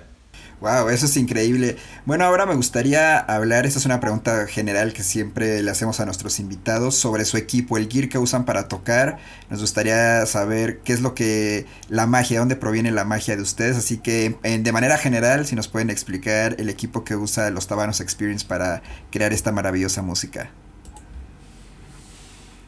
Wow, 0.62 0.89
eso 0.89 1.07
es 1.07 1.18
increíble. 1.18 1.78
Bueno, 2.05 2.24
ahora 2.24 2.45
me 2.45 2.53
gustaría 2.53 3.18
hablar, 3.18 3.66
esta 3.66 3.80
es 3.80 3.86
una 3.88 3.99
pregunta 3.99 4.45
general 4.45 4.93
que 4.93 5.01
siempre 5.01 5.64
le 5.64 5.72
hacemos 5.72 5.99
a 5.99 6.05
nuestros 6.05 6.39
invitados 6.39 6.93
sobre 6.93 7.26
su 7.26 7.38
equipo, 7.38 7.78
el 7.78 7.89
gear 7.89 8.09
que 8.09 8.20
usan 8.20 8.45
para 8.45 8.68
tocar. 8.68 9.18
Nos 9.49 9.62
gustaría 9.62 10.24
saber 10.28 10.82
qué 10.82 10.93
es 10.93 11.01
lo 11.01 11.16
que 11.16 11.66
la 11.89 12.05
magia, 12.05 12.39
dónde 12.39 12.55
proviene 12.55 12.91
la 12.91 13.05
magia 13.05 13.36
de 13.36 13.41
ustedes. 13.41 13.76
Así 13.76 13.97
que 13.97 14.38
de 14.43 14.72
manera 14.72 14.99
general, 14.99 15.47
si 15.47 15.55
nos 15.55 15.68
pueden 15.68 15.89
explicar 15.89 16.55
el 16.59 16.70
equipo 16.70 17.03
que 17.03 17.16
usa 17.16 17.49
los 17.49 17.66
Tabanos 17.66 17.99
Experience 17.99 18.45
para 18.45 18.84
crear 19.09 19.34
esta 19.34 19.51
maravillosa 19.51 20.03
música. 20.03 20.51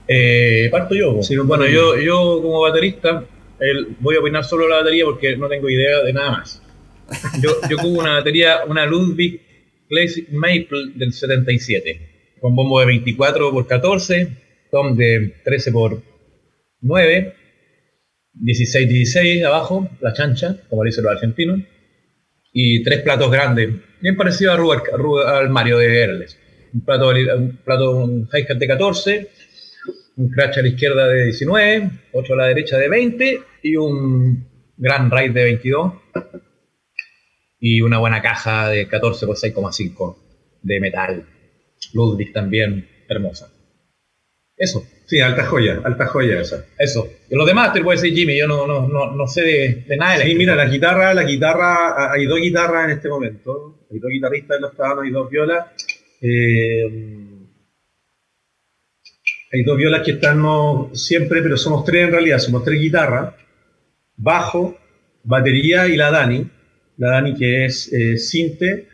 Eh, 0.08 0.68
parto 0.72 0.96
yo. 0.96 1.20
bueno, 1.46 1.66
yo, 1.68 1.98
yo 2.00 2.40
como 2.42 2.62
baterista 2.62 3.26
voy 4.00 4.16
a 4.16 4.20
opinar 4.20 4.44
solo 4.44 4.68
la 4.68 4.78
batería 4.78 5.06
porque 5.06 5.38
no 5.38 5.48
tengo 5.48 5.70
idea 5.70 6.02
de 6.04 6.14
nada 6.14 6.32
más. 6.32 6.62
Yo, 7.42 7.52
yo 7.70 7.78
una 7.88 8.14
batería, 8.14 8.64
una 8.68 8.86
Ludwig 8.86 9.42
Classic 9.88 10.28
Maple 10.30 10.94
del 10.96 11.14
77, 11.14 12.36
con 12.42 12.56
bombo 12.56 12.80
de 12.80 12.88
24 12.88 13.52
por 13.52 13.68
14, 13.68 14.28
tom 14.72 14.96
de 14.96 15.36
13 15.44 15.72
por 15.72 16.02
9, 16.82 17.36
16 18.34 18.90
16 18.90 19.44
abajo, 19.46 19.90
la 20.02 20.14
chancha, 20.14 20.58
como 20.70 20.84
dicen 20.84 21.04
los 21.04 21.14
argentinos, 21.14 21.60
y 22.52 22.84
tres 22.84 23.02
platos 23.02 23.32
grandes, 23.32 23.70
bien 24.02 24.16
parecido 24.16 24.52
a 24.54 25.38
al 25.38 25.50
Mario 25.50 25.78
de 25.78 26.02
Herles. 26.02 26.40
Un 26.74 26.82
plato, 26.82 27.10
un 27.10 27.58
plato 27.64 27.92
un 27.98 28.30
hi-hat 28.32 28.58
de 28.58 28.68
14, 28.68 29.30
un 30.16 30.30
crash 30.30 30.60
a 30.60 30.62
la 30.62 30.68
izquierda 30.68 31.08
de 31.08 31.26
19, 31.26 31.90
8 32.14 32.34
a 32.34 32.38
la 32.38 32.48
derecha 32.48 32.78
de 32.78 32.90
20 32.90 33.42
y 33.64 33.76
un 33.76 34.48
gran 34.78 35.10
ride 35.10 35.34
de 35.34 35.44
22 35.44 35.94
y 37.60 37.82
una 37.82 38.00
buena 38.00 38.22
caja 38.22 38.70
de 38.70 38.88
14 38.88 39.26
por 39.26 39.38
6,5 39.38 40.18
de 40.62 40.80
metal. 40.80 41.26
Ludwig 41.94 42.32
también, 42.34 42.88
hermosa. 43.08 43.52
Eso. 44.56 44.86
Sí, 45.06 45.20
alta 45.20 45.46
joya, 45.46 45.82
alta 45.84 46.06
joya 46.08 46.40
esa. 46.40 46.66
Eso. 46.78 47.08
Y 47.30 47.36
los 47.36 47.46
demás 47.46 47.74
te 47.74 47.80
lo 47.80 47.86
puede 47.86 48.02
decir 48.02 48.18
Jimmy, 48.18 48.38
yo 48.38 48.48
no, 48.48 48.66
no, 48.66 48.88
no, 48.88 49.12
no 49.12 49.28
sé 49.28 49.42
de, 49.42 49.86
de 49.88 49.98
nada. 49.98 50.24
sí, 50.24 50.36
mira, 50.36 50.56
la 50.56 50.66
guitarra, 50.66 51.14
la 51.14 51.24
guitarra, 51.24 52.12
hay 52.12 52.26
dos 52.26 52.40
guitarras 52.40 52.86
en 52.86 52.92
este 52.92 53.10
momento. 53.10 53.86
Hay 53.92 54.00
dos 54.00 54.10
guitarristas 54.10 54.58
en 54.58 54.62
los 54.62 54.72
estaban, 54.72 55.06
hay 55.06 55.12
dos 55.12 55.30
violas. 55.30 55.68
Eh, 56.22 57.33
hay 59.54 59.64
dos 59.64 59.78
violas 59.78 60.02
que 60.04 60.14
están 60.14 60.44
siempre, 60.94 61.44
pero 61.44 61.56
somos 61.58 61.86
tres 61.86 62.06
en 62.06 62.12
realidad, 62.12 62.40
somos 62.40 62.64
tres 62.64 62.82
guitarras, 62.82 63.36
bajo, 64.18 64.76
batería 65.24 65.88
y 65.88 65.96
la 65.96 66.10
Dani 66.10 66.50
la 66.98 67.10
Dani 67.12 67.36
que 67.36 67.66
es 67.66 67.92
eh, 67.94 68.18
Sinte 68.18 68.88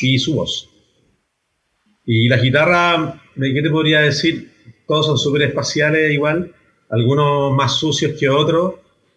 y 0.00 0.18
su 0.18 0.34
voz. 0.34 0.68
Y 2.04 2.28
la 2.28 2.38
guitarra, 2.38 3.22
¿qué 3.36 3.62
te 3.62 3.70
podría 3.70 4.00
decir? 4.00 4.50
Todos 4.86 5.06
son 5.06 5.18
súper 5.18 5.42
espaciales 5.42 6.12
igual, 6.12 6.52
algunos 6.88 7.54
más 7.54 7.76
sucios 7.76 8.18
que 8.18 8.28
otros, 8.28 8.74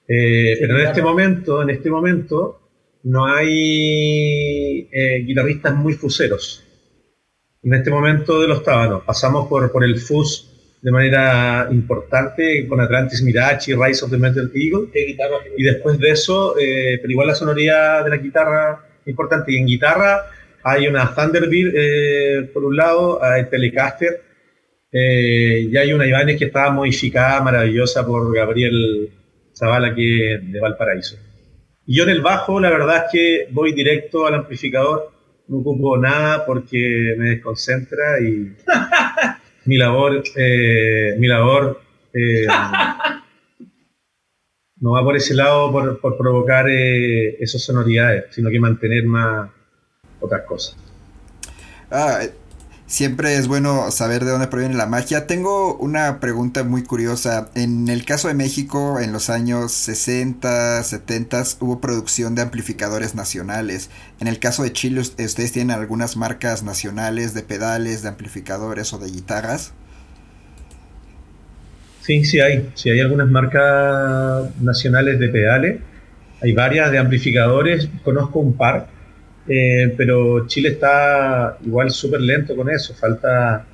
eh, 0.07 0.57
pero 0.59 0.79
en 0.79 0.87
este 0.87 1.01
momento, 1.01 1.61
en 1.63 1.71
este 1.71 1.89
momento, 1.89 2.59
no 3.03 3.25
hay 3.25 4.87
eh, 4.91 5.23
guitarristas 5.25 5.75
muy 5.75 5.93
fuseros. 5.93 6.63
En 7.63 7.73
este 7.73 7.89
momento 7.89 8.41
de 8.41 8.47
los 8.47 8.63
tábanos, 8.63 9.03
pasamos 9.03 9.47
por, 9.47 9.71
por 9.71 9.83
el 9.83 9.97
fus 9.99 10.52
de 10.83 10.91
manera 10.91 11.69
importante 11.71 12.67
con 12.67 12.81
Atlantis 12.81 13.23
Mirage 13.23 13.71
y 13.71 13.73
Rise 13.73 14.03
of 14.03 14.11
the 14.11 14.17
Metal 14.17 14.51
Eagle. 14.53 14.89
Y 15.57 15.63
después 15.63 15.97
de 15.97 16.09
eso, 16.09 16.55
eh, 16.59 16.99
pero 17.01 17.09
igual 17.09 17.27
la 17.27 17.35
sonoridad 17.35 18.03
de 18.03 18.09
la 18.09 18.17
guitarra 18.17 18.85
importante. 19.05 19.53
Y 19.53 19.57
en 19.59 19.65
guitarra 19.65 20.25
hay 20.61 20.87
una 20.87 21.15
Thunderbird 21.15 21.73
eh, 21.73 22.49
por 22.53 22.65
un 22.65 22.75
lado, 22.75 23.23
hay 23.23 23.45
Telecaster, 23.45 24.23
eh, 24.91 25.69
y 25.71 25.77
hay 25.77 25.93
una 25.93 26.05
Ibanez 26.05 26.37
que 26.37 26.45
está 26.45 26.69
modificada, 26.69 27.41
maravillosa 27.41 28.05
por 28.05 28.35
Gabriel 28.35 29.09
Zavala, 29.57 29.87
aquí 29.87 30.05
de 30.05 30.59
Valparaíso. 30.59 31.15
Y 31.85 31.95
yo 31.95 32.03
en 32.03 32.09
el 32.09 32.21
bajo, 32.21 32.59
la 32.59 32.69
verdad 32.69 33.05
es 33.05 33.11
que 33.11 33.47
voy 33.51 33.71
directo 33.71 34.27
al 34.27 34.35
amplificador, 34.35 35.13
no 35.47 35.59
ocupo 35.59 35.97
nada 35.97 36.45
porque 36.45 37.15
me 37.17 37.29
desconcentra 37.29 38.19
y 38.21 38.53
mi 39.65 39.77
labor, 39.77 40.23
eh, 40.35 41.15
mi 41.17 41.27
labor 41.27 41.81
eh, 42.13 42.45
no 44.81 44.91
va 44.91 45.03
por 45.03 45.15
ese 45.15 45.33
lado 45.33 45.71
por, 45.71 46.17
provocar 46.17 46.69
eh, 46.69 47.37
esas 47.41 47.63
sonoridades, 47.63 48.25
sino 48.31 48.49
que 48.49 48.59
mantener 48.59 49.05
más 49.05 49.49
otras 50.19 50.41
cosas. 50.43 50.75
Ah, 51.89 52.21
Siempre 52.85 53.37
es 53.37 53.47
bueno 53.47 53.89
saber 53.91 54.25
de 54.25 54.31
dónde 54.31 54.47
proviene 54.47 54.75
la 54.75 54.85
magia. 54.85 55.25
Tengo 55.25 55.75
una 55.77 56.19
pregunta 56.19 56.63
muy 56.63 56.83
curiosa. 56.83 57.49
En 57.55 57.87
el 57.87 58.03
caso 58.03 58.27
de 58.27 58.33
México, 58.33 58.99
en 58.99 59.13
los 59.13 59.29
años 59.29 59.71
60, 59.71 60.83
70, 60.83 61.43
hubo 61.61 61.79
producción 61.79 62.35
de 62.35 62.41
amplificadores 62.41 63.15
nacionales. 63.15 63.89
En 64.19 64.27
el 64.27 64.37
caso 64.37 64.63
de 64.63 64.73
Chile, 64.73 64.99
¿ustedes 64.99 65.51
tienen 65.53 65.71
algunas 65.71 66.17
marcas 66.17 66.63
nacionales 66.63 67.33
de 67.33 67.41
pedales, 67.43 68.03
de 68.03 68.09
amplificadores 68.09 68.91
o 68.93 68.99
de 68.99 69.09
guitarras? 69.09 69.71
Sí, 72.01 72.25
sí 72.25 72.41
hay. 72.41 72.69
Sí 72.75 72.89
hay 72.89 72.99
algunas 72.99 73.29
marcas 73.29 74.49
nacionales 74.61 75.19
de 75.19 75.29
pedales. 75.29 75.79
Hay 76.41 76.51
varias 76.51 76.91
de 76.91 76.97
amplificadores. 76.97 77.87
Conozco 78.03 78.39
un 78.39 78.53
par 78.57 78.87
eh, 79.47 79.93
pero 79.97 80.47
Chile 80.47 80.69
está 80.69 81.57
igual 81.65 81.91
súper 81.91 82.21
lento 82.21 82.55
con 82.55 82.69
eso, 82.69 82.93
falta, 82.93 83.65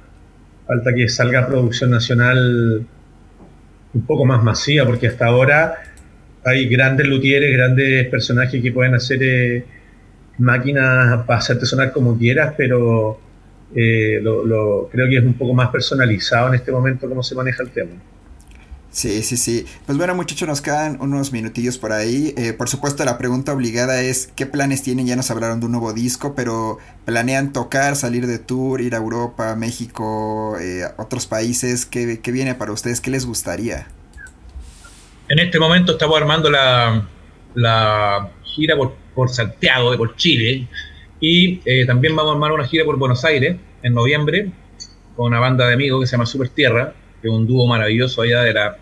falta 0.65 0.93
que 0.93 1.07
salga 1.07 1.47
producción 1.47 1.91
nacional 1.91 2.85
un 3.93 4.01
poco 4.05 4.25
más 4.25 4.43
masiva, 4.43 4.85
porque 4.85 5.07
hasta 5.07 5.25
ahora 5.27 5.75
hay 6.43 6.67
grandes 6.67 7.07
luthieres, 7.07 7.51
grandes 7.55 8.07
personajes 8.07 8.61
que 8.61 8.71
pueden 8.71 8.95
hacer 8.95 9.19
eh, 9.21 9.65
máquinas 10.39 11.25
para 11.25 11.39
hacerte 11.39 11.65
sonar 11.65 11.91
como 11.91 12.17
quieras, 12.17 12.53
pero 12.57 13.19
eh, 13.75 14.19
lo, 14.21 14.89
creo 14.91 15.07
que 15.07 15.17
es 15.17 15.23
un 15.23 15.33
poco 15.35 15.53
más 15.53 15.69
personalizado 15.69 16.47
en 16.49 16.55
este 16.55 16.71
momento 16.71 17.07
cómo 17.07 17.21
se 17.23 17.35
maneja 17.35 17.63
el 17.63 17.69
tema. 17.69 17.91
Sí, 18.91 19.21
sí, 19.21 19.37
sí. 19.37 19.65
Pues 19.85 19.97
bueno, 19.97 20.15
muchachos, 20.15 20.47
nos 20.47 20.61
quedan 20.61 20.97
unos 20.99 21.31
minutillos 21.31 21.77
por 21.77 21.91
ahí. 21.91 22.33
Eh, 22.37 22.53
por 22.53 22.69
supuesto, 22.69 23.05
la 23.05 23.19
pregunta 23.19 23.53
obligada 23.53 24.01
es: 24.01 24.31
¿qué 24.35 24.47
planes 24.47 24.81
tienen? 24.81 25.05
Ya 25.05 25.15
nos 25.15 25.29
hablaron 25.29 25.59
de 25.59 25.67
un 25.67 25.73
nuevo 25.73 25.93
disco, 25.93 26.33
pero 26.35 26.79
¿planean 27.05 27.53
tocar, 27.53 27.95
salir 27.95 28.25
de 28.25 28.39
tour, 28.39 28.81
ir 28.81 28.95
a 28.95 28.97
Europa, 28.97 29.55
México, 29.55 30.57
eh, 30.59 30.85
otros 30.97 31.27
países? 31.27 31.85
¿Qué, 31.85 32.19
viene 32.31 32.55
para 32.55 32.71
ustedes? 32.71 32.99
¿Qué 32.99 33.11
les 33.11 33.27
gustaría? 33.27 33.87
En 35.27 35.37
este 35.37 35.59
momento 35.59 35.91
estamos 35.91 36.17
armando 36.17 36.49
la, 36.49 37.07
la 37.53 38.31
gira 38.43 38.75
por, 38.75 38.95
por, 39.13 39.29
Santiago, 39.29 39.95
por 39.97 40.15
Chile, 40.15 40.67
y 41.19 41.61
eh, 41.63 41.85
también 41.85 42.15
vamos 42.15 42.31
a 42.31 42.33
armar 42.33 42.53
una 42.53 42.67
gira 42.67 42.85
por 42.85 42.97
Buenos 42.97 43.23
Aires 43.23 43.55
en 43.83 43.93
noviembre 43.93 44.51
con 45.15 45.27
una 45.27 45.39
banda 45.39 45.67
de 45.67 45.75
amigos 45.75 46.01
que 46.01 46.07
se 46.07 46.13
llama 46.13 46.25
Super 46.25 46.49
Tierra 46.49 46.95
que 47.21 47.27
es 47.27 47.33
un 47.33 47.45
dúo 47.47 47.67
maravilloso 47.67 48.21
allá 48.21 48.41
de 48.43 48.53
la, 48.53 48.77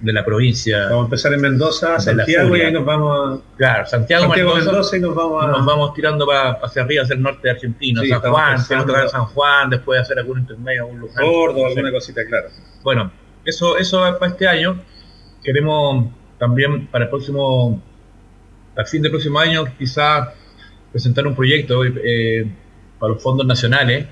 de 0.00 0.12
la 0.12 0.24
provincia. 0.24 0.84
Vamos 0.86 1.02
a 1.02 1.04
empezar 1.06 1.32
en 1.34 1.40
Mendoza, 1.40 2.00
Santiago 2.00 2.56
y 2.56 2.60
ahí 2.60 2.72
nos 2.72 2.84
vamos 2.84 3.40
a... 3.42 3.56
Claro, 3.56 3.86
Santiago, 3.86 4.28
Mendoza, 4.28 4.96
y 4.96 5.00
nos 5.00 5.14
vamos 5.14 5.44
a... 5.44 5.48
Nos 5.48 5.66
vamos 5.66 5.94
tirando 5.94 6.26
para, 6.26 6.52
hacia 6.52 6.82
arriba, 6.82 7.02
hacia 7.02 7.14
el 7.14 7.22
norte 7.22 7.40
de 7.42 7.50
Argentina, 7.50 8.02
San 8.08 8.20
Juan, 8.20 8.58
San 8.60 9.24
Juan, 9.26 9.70
después 9.70 10.00
hacer 10.00 10.18
algún 10.18 10.40
intermedio, 10.40 10.82
algún 10.84 11.00
lugar. 11.00 11.24
Gordo, 11.24 11.66
alguna 11.66 11.90
cosita, 11.92 12.22
claro. 12.26 12.48
Bueno, 12.82 13.10
eso, 13.44 13.76
eso 13.76 14.00
para 14.18 14.32
este 14.32 14.48
año. 14.48 14.80
Queremos 15.42 16.06
también 16.38 16.86
para 16.86 17.04
el 17.04 17.10
próximo, 17.10 17.82
al 18.76 18.86
fin 18.86 19.02
del 19.02 19.10
próximo 19.10 19.38
año, 19.38 19.66
quizás 19.78 20.28
presentar 20.90 21.26
un 21.26 21.34
proyecto 21.34 21.84
eh, 21.84 22.50
para 22.98 23.12
los 23.12 23.22
fondos 23.22 23.46
nacionales 23.46 24.06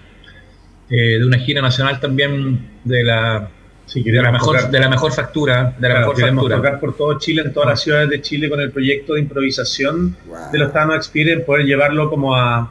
eh, 0.92 1.18
de 1.18 1.24
una 1.24 1.38
gira 1.38 1.62
nacional 1.62 1.98
también 1.98 2.68
de 2.84 3.02
la, 3.02 3.48
de 3.94 4.12
la, 4.12 4.30
mejor, 4.30 4.70
de 4.70 4.78
la 4.78 4.90
mejor 4.90 5.10
factura. 5.10 5.74
De 5.78 5.88
la 5.88 6.00
mejor 6.00 6.20
factura. 6.20 6.56
tocar 6.56 6.80
por 6.80 6.94
todo 6.94 7.18
Chile, 7.18 7.42
en 7.46 7.52
todas 7.54 7.70
las 7.70 7.80
ciudades 7.80 8.10
de 8.10 8.20
Chile, 8.20 8.50
con 8.50 8.60
el 8.60 8.70
proyecto 8.70 9.14
de 9.14 9.20
improvisación 9.20 10.14
de 10.52 10.58
los 10.58 10.70
Tano 10.70 10.94
Experience, 10.94 11.44
poder 11.44 11.64
llevarlo 11.64 12.10
como 12.10 12.36
a, 12.36 12.70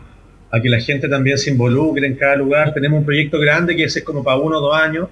a 0.52 0.62
que 0.62 0.70
la 0.70 0.80
gente 0.80 1.10
también 1.10 1.40
se 1.40 1.50
involucre 1.50 2.06
en 2.06 2.16
cada 2.16 2.36
lugar. 2.36 2.76
Tenemos 2.76 3.00
un 3.00 3.06
proyecto 3.06 3.40
grande 3.40 3.76
que 3.76 3.86
es 3.86 4.04
como 4.04 4.24
para 4.24 4.38
uno 4.38 4.60
o 4.60 4.62
dos 4.62 4.76
años, 4.76 5.08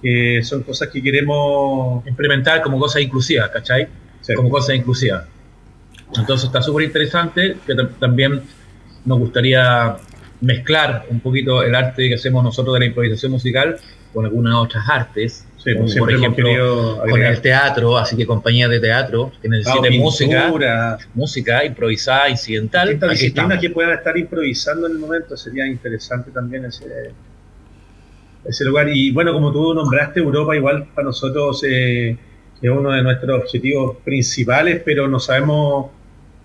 que 0.00 0.40
son 0.42 0.62
cosas 0.62 0.88
que 0.88 1.02
queremos 1.02 2.06
implementar 2.06 2.62
como 2.62 2.78
cosas 2.78 3.02
inclusivas, 3.02 3.50
¿cachai? 3.50 3.88
Como 4.34 4.48
cosas 4.48 4.74
inclusivas. 4.74 5.24
Entonces 6.16 6.46
está 6.46 6.62
súper 6.62 6.84
interesante, 6.84 7.56
que 7.66 7.74
también 8.00 8.40
nos 9.04 9.18
gustaría 9.18 9.96
mezclar 10.40 11.06
un 11.10 11.20
poquito 11.20 11.62
el 11.62 11.74
arte 11.74 12.08
que 12.08 12.14
hacemos 12.14 12.44
nosotros 12.44 12.74
de 12.74 12.80
la 12.80 12.86
improvisación 12.86 13.32
musical 13.32 13.76
con 14.12 14.24
algunas 14.24 14.54
otras 14.54 14.88
artes. 14.88 15.44
Sí, 15.56 15.72
como 15.72 15.86
pues 15.86 15.96
por 15.96 16.12
ejemplo, 16.12 16.98
con 17.10 17.20
el 17.20 17.40
teatro, 17.40 17.98
así 17.98 18.16
que 18.16 18.24
compañías 18.24 18.70
de 18.70 18.78
teatro 18.78 19.32
que 19.42 19.48
necesiten 19.48 19.92
Ah, 19.92 19.96
música, 19.98 20.98
música 21.14 21.64
improvisada, 21.64 22.28
incidental. 22.28 22.98
disciplinas 23.10 23.60
que 23.60 23.70
puedan 23.70 23.98
estar 23.98 24.16
improvisando 24.16 24.86
en 24.86 24.92
el 24.92 24.98
momento 24.98 25.36
sería 25.36 25.66
interesante 25.66 26.30
también 26.30 26.64
ese, 26.64 27.12
ese 28.44 28.64
lugar 28.64 28.88
y 28.88 29.10
bueno 29.10 29.32
como 29.32 29.52
tú 29.52 29.74
nombraste 29.74 30.20
Europa 30.20 30.54
igual 30.54 30.86
para 30.94 31.06
nosotros 31.06 31.62
eh, 31.68 32.16
es 32.62 32.70
uno 32.70 32.90
de 32.92 33.02
nuestros 33.02 33.42
objetivos 33.42 33.96
principales 34.04 34.80
pero 34.84 35.08
no 35.08 35.18
sabemos 35.18 35.90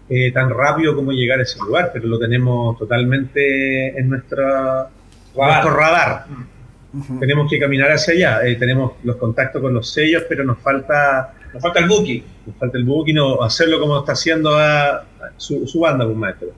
eh, 0.10 0.32
tan 0.32 0.49
rápido 0.49 0.95
cómo 0.95 1.12
llegar 1.12 1.39
a 1.39 1.43
ese 1.43 1.60
lugar 1.60 1.91
pero 1.93 2.08
lo 2.08 2.20
tenemos 2.20 2.78
totalmente 2.78 3.97
en 3.99 4.10
nuestra 4.10 4.89
nuestro 5.36 5.76
radar 5.76 6.26
tenemos 7.20 7.49
que 7.49 7.58
caminar 7.60 7.91
hacia 7.91 8.14
allá 8.14 8.47
eh, 8.47 8.56
tenemos 8.56 8.93
los 9.04 9.16
contactos 9.16 9.62
con 9.62 9.74
los 9.74 9.89
sellos 9.91 10.24
pero 10.30 10.43
nos 10.43 10.60
falta 10.60 11.34
Nos 11.54 11.62
falta 11.62 11.80
el 11.80 11.88
booking. 11.88 12.24
nos 12.45 12.56
falta 12.58 12.78
el 12.78 12.84
booking 12.84 13.18
o 13.20 13.43
hacerlo 13.43 13.80
como 13.80 13.99
está 13.99 14.12
haciendo 14.14 14.56
a- 14.58 15.06
su, 15.38 15.66
su 15.68 15.80
banda 15.80 16.06
pues 16.06 16.18
maestro 16.18 16.49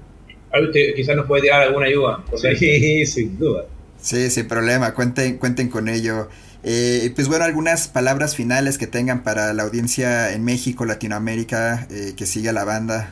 usted 0.68 0.96
quizás 0.96 1.16
nos 1.18 1.26
puede 1.26 1.42
tirar 1.44 1.62
alguna 1.64 1.86
ayuda. 1.88 2.24
Sí, 2.38 3.06
sin 3.06 3.38
duda. 3.38 3.66
Sí, 4.00 4.30
sin 4.30 4.48
problema, 4.48 4.94
cuenten, 4.94 5.38
cuenten 5.38 5.68
con 5.70 5.90
ello. 5.90 6.30
Eh, 6.64 7.12
pues 7.14 7.28
bueno, 7.28 7.44
algunas 7.44 7.90
palabras 7.90 8.36
finales 8.38 8.78
que 8.78 8.88
tengan 8.88 9.22
para 9.24 9.52
la 9.54 9.64
audiencia 9.64 10.32
en 10.32 10.46
México, 10.46 10.86
Latinoamérica, 10.86 11.88
eh, 11.92 12.14
que 12.16 12.26
siga 12.26 12.54
la 12.54 12.64
banda. 12.64 13.12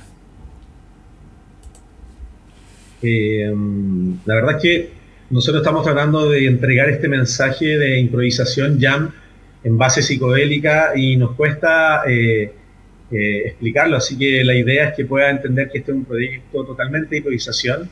Eh, 3.03 3.51
mm, 3.53 4.13
la 4.25 4.35
verdad 4.35 4.55
es 4.55 4.61
que 4.61 4.89
nosotros 5.29 5.61
estamos 5.61 5.83
tratando 5.83 6.29
de 6.29 6.45
entregar 6.45 6.89
este 6.89 7.07
mensaje 7.07 7.77
de 7.77 7.99
improvisación 7.99 8.79
jam 8.79 9.11
en 9.63 9.77
base 9.77 10.01
psicodélica 10.01 10.93
y 10.95 11.17
nos 11.17 11.31
cuesta 11.31 12.03
eh, 12.07 12.51
eh, 13.11 13.41
explicarlo, 13.45 13.97
así 13.97 14.17
que 14.17 14.43
la 14.43 14.55
idea 14.55 14.89
es 14.89 14.95
que 14.95 15.05
puedan 15.05 15.37
entender 15.37 15.69
que 15.71 15.79
este 15.79 15.91
es 15.91 15.97
un 15.97 16.05
proyecto 16.05 16.65
totalmente 16.65 17.09
de 17.11 17.17
improvisación 17.17 17.89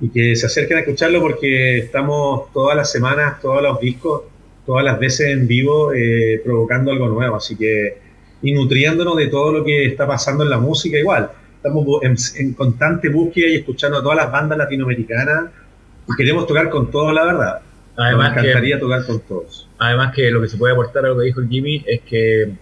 y 0.00 0.08
que 0.08 0.36
se 0.36 0.46
acerquen 0.46 0.78
a 0.78 0.80
escucharlo 0.80 1.20
porque 1.20 1.78
estamos 1.78 2.52
todas 2.52 2.76
las 2.76 2.90
semanas, 2.90 3.40
todos 3.40 3.62
los 3.62 3.80
discos, 3.80 4.22
todas 4.64 4.84
las 4.84 4.98
veces 4.98 5.30
en 5.30 5.46
vivo 5.46 5.92
eh, 5.92 6.40
provocando 6.44 6.90
algo 6.90 7.08
nuevo, 7.08 7.36
así 7.36 7.56
que 7.56 7.98
y 8.42 8.52
nutriéndonos 8.52 9.16
de 9.16 9.28
todo 9.28 9.52
lo 9.52 9.64
que 9.64 9.86
está 9.86 10.06
pasando 10.06 10.44
en 10.44 10.50
la 10.50 10.58
música 10.58 10.98
igual. 10.98 11.30
Estamos 11.66 11.86
en, 12.02 12.16
en 12.46 12.54
constante 12.54 13.08
búsqueda 13.08 13.48
y 13.48 13.54
escuchando 13.56 13.98
a 13.98 14.02
todas 14.02 14.16
las 14.16 14.30
bandas 14.30 14.56
latinoamericanas 14.56 15.50
y 16.08 16.14
queremos 16.16 16.46
tocar 16.46 16.70
con 16.70 16.90
todos, 16.92 17.12
la 17.12 17.24
verdad. 17.24 17.60
Además 17.96 18.34
Nos 18.34 18.38
encantaría 18.44 18.76
que- 18.76 18.80
tocar 18.80 19.04
con 19.06 19.20
todos. 19.20 19.68
Además 19.78 20.14
que 20.14 20.30
lo 20.30 20.40
que 20.42 20.48
se 20.48 20.56
puede 20.58 20.74
aportar 20.74 21.04
a 21.06 21.08
lo 21.08 21.18
que 21.18 21.24
dijo 21.24 21.40
el 21.40 21.48
Jimmy 21.48 21.82
es 21.86 22.02
que 22.02 22.52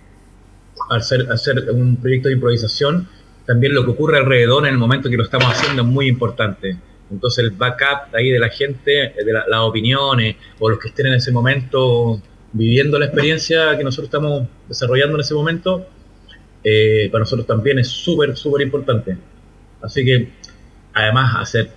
al 0.88 1.02
ser, 1.02 1.26
al 1.30 1.38
ser 1.38 1.70
un 1.70 1.96
proyecto 1.96 2.28
de 2.28 2.34
improvisación, 2.34 3.06
también 3.46 3.74
lo 3.74 3.84
que 3.84 3.90
ocurre 3.90 4.16
alrededor 4.18 4.66
en 4.66 4.72
el 4.72 4.78
momento 4.78 5.10
que 5.10 5.16
lo 5.18 5.24
estamos 5.24 5.48
haciendo 5.48 5.82
es 5.82 5.88
muy 5.88 6.08
importante. 6.08 6.76
Entonces 7.10 7.44
el 7.44 7.50
backup 7.50 8.14
ahí 8.14 8.30
de 8.30 8.38
la 8.38 8.48
gente, 8.48 9.12
de 9.22 9.32
la- 9.32 9.44
las 9.46 9.60
opiniones 9.60 10.36
o 10.58 10.70
los 10.70 10.78
que 10.78 10.88
estén 10.88 11.06
en 11.08 11.14
ese 11.14 11.30
momento 11.30 12.20
viviendo 12.52 12.98
la 12.98 13.04
experiencia 13.06 13.76
que 13.76 13.84
nosotros 13.84 14.06
estamos 14.06 14.46
desarrollando 14.68 15.16
en 15.16 15.20
ese 15.20 15.34
momento, 15.34 15.86
eh, 16.64 17.08
para 17.12 17.20
nosotros 17.20 17.46
también 17.46 17.78
es 17.78 17.88
súper, 17.88 18.36
súper 18.36 18.62
importante. 18.62 19.16
Así 19.82 20.04
que 20.04 20.28
además 20.94 21.36
hacer 21.38 21.68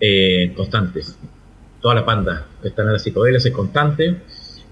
eh, 0.00 0.52
constantes. 0.54 1.18
Todas 1.80 1.96
las 1.96 2.04
bandas 2.06 2.42
que 2.60 2.68
están 2.68 2.86
en 2.86 2.92
la 2.94 2.98
psicodelia 2.98 3.38
es 3.38 3.50
constante. 3.50 4.16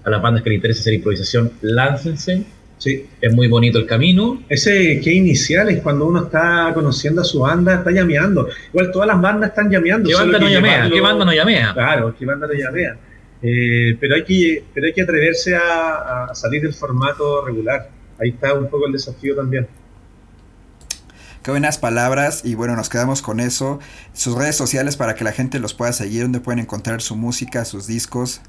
A 0.03 0.09
las 0.09 0.21
bandas 0.21 0.43
que 0.43 0.49
les 0.49 0.57
interesa 0.57 0.81
hacer 0.81 0.93
improvisación, 0.93 1.51
láncense. 1.61 2.43
Sí. 2.77 3.05
Es 3.21 3.31
muy 3.33 3.47
bonito 3.47 3.77
el 3.77 3.85
camino. 3.85 4.41
Ese 4.49 4.99
que 5.03 5.13
inicial 5.13 5.69
es 5.69 5.81
cuando 5.81 6.05
uno 6.07 6.23
está 6.23 6.71
conociendo 6.73 7.21
a 7.21 7.23
su 7.23 7.39
banda, 7.41 7.75
está 7.75 7.91
llameando. 7.91 8.47
Igual 8.73 8.91
todas 8.91 9.07
las 9.07 9.21
bandas 9.21 9.49
están 9.51 9.69
llameando. 9.69 10.09
¿Qué 10.09 10.15
banda 10.15 10.39
no 10.39 10.49
llamea? 10.49 10.71
llevarlo- 10.85 10.95
¿Qué 10.95 11.01
banda 11.01 11.25
no 11.25 11.33
llamea? 11.33 11.73
Claro, 11.73 12.15
¿qué 12.17 12.25
banda 12.25 12.47
no 12.47 12.53
llamea? 12.53 12.97
Eh, 13.43 13.95
pero, 13.99 14.15
hay 14.15 14.23
que, 14.23 14.63
pero 14.73 14.87
hay 14.87 14.93
que 14.93 15.01
atreverse 15.03 15.55
a, 15.55 16.25
a 16.31 16.35
salir 16.35 16.63
del 16.63 16.73
formato 16.73 17.45
regular. 17.45 17.89
Ahí 18.21 18.29
está 18.29 18.53
un 18.53 18.69
poco 18.69 18.85
el 18.87 18.93
desafío 18.93 19.35
también. 19.35 19.67
Qué 21.43 21.49
buenas 21.49 21.79
palabras 21.79 22.45
y 22.45 22.53
bueno, 22.53 22.75
nos 22.75 22.87
quedamos 22.87 23.23
con 23.23 23.39
eso. 23.39 23.79
Sus 24.13 24.35
redes 24.35 24.55
sociales 24.55 24.95
para 24.95 25.15
que 25.15 25.23
la 25.23 25.31
gente 25.31 25.59
los 25.59 25.73
pueda 25.73 25.91
seguir, 25.91 26.21
donde 26.21 26.39
pueden 26.39 26.59
encontrar 26.59 27.01
su 27.01 27.15
música, 27.15 27.65
sus 27.65 27.87
discos. 27.87 28.41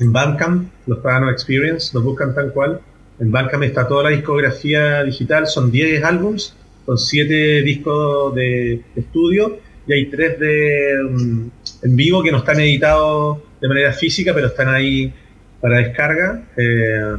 En 0.00 0.12
Bandcamp, 0.12 0.70
los 0.86 0.98
Pagano 0.98 1.30
Experience, 1.30 1.92
los 1.94 2.04
buscan 2.04 2.34
tal 2.34 2.52
cual. 2.52 2.82
En 3.18 3.30
Bandcamp 3.30 3.62
está 3.62 3.88
toda 3.88 4.04
la 4.04 4.10
discografía 4.10 5.02
digital, 5.04 5.46
son 5.46 5.70
10 5.70 6.04
álbums, 6.04 6.54
con 6.84 6.98
7 6.98 7.62
discos 7.62 8.34
de, 8.34 8.82
de 8.94 9.00
estudio 9.00 9.60
y 9.86 9.92
hay 9.94 10.10
3 10.10 10.38
de, 10.38 11.08
mm, 11.10 11.50
en 11.82 11.96
vivo 11.96 12.22
que 12.22 12.32
no 12.32 12.38
están 12.38 12.60
editados 12.60 13.38
de 13.62 13.68
manera 13.68 13.92
física, 13.92 14.34
pero 14.34 14.48
están 14.48 14.68
ahí 14.68 15.12
para 15.60 15.78
descarga. 15.78 16.42
Eh, 16.56 17.16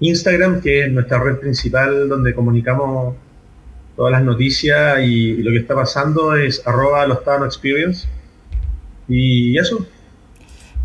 Instagram, 0.00 0.60
que 0.60 0.84
es 0.84 0.92
nuestra 0.92 1.22
red 1.22 1.36
principal 1.36 2.08
donde 2.08 2.34
comunicamos 2.34 3.14
todas 3.96 4.12
las 4.12 4.22
noticias 4.22 5.00
y, 5.00 5.32
y 5.32 5.42
lo 5.42 5.50
que 5.52 5.58
está 5.58 5.74
pasando 5.74 6.34
es 6.34 6.66
arroba 6.66 7.06
los 7.06 7.18
Experience. 7.44 8.08
Y 9.08 9.58
eso, 9.58 9.86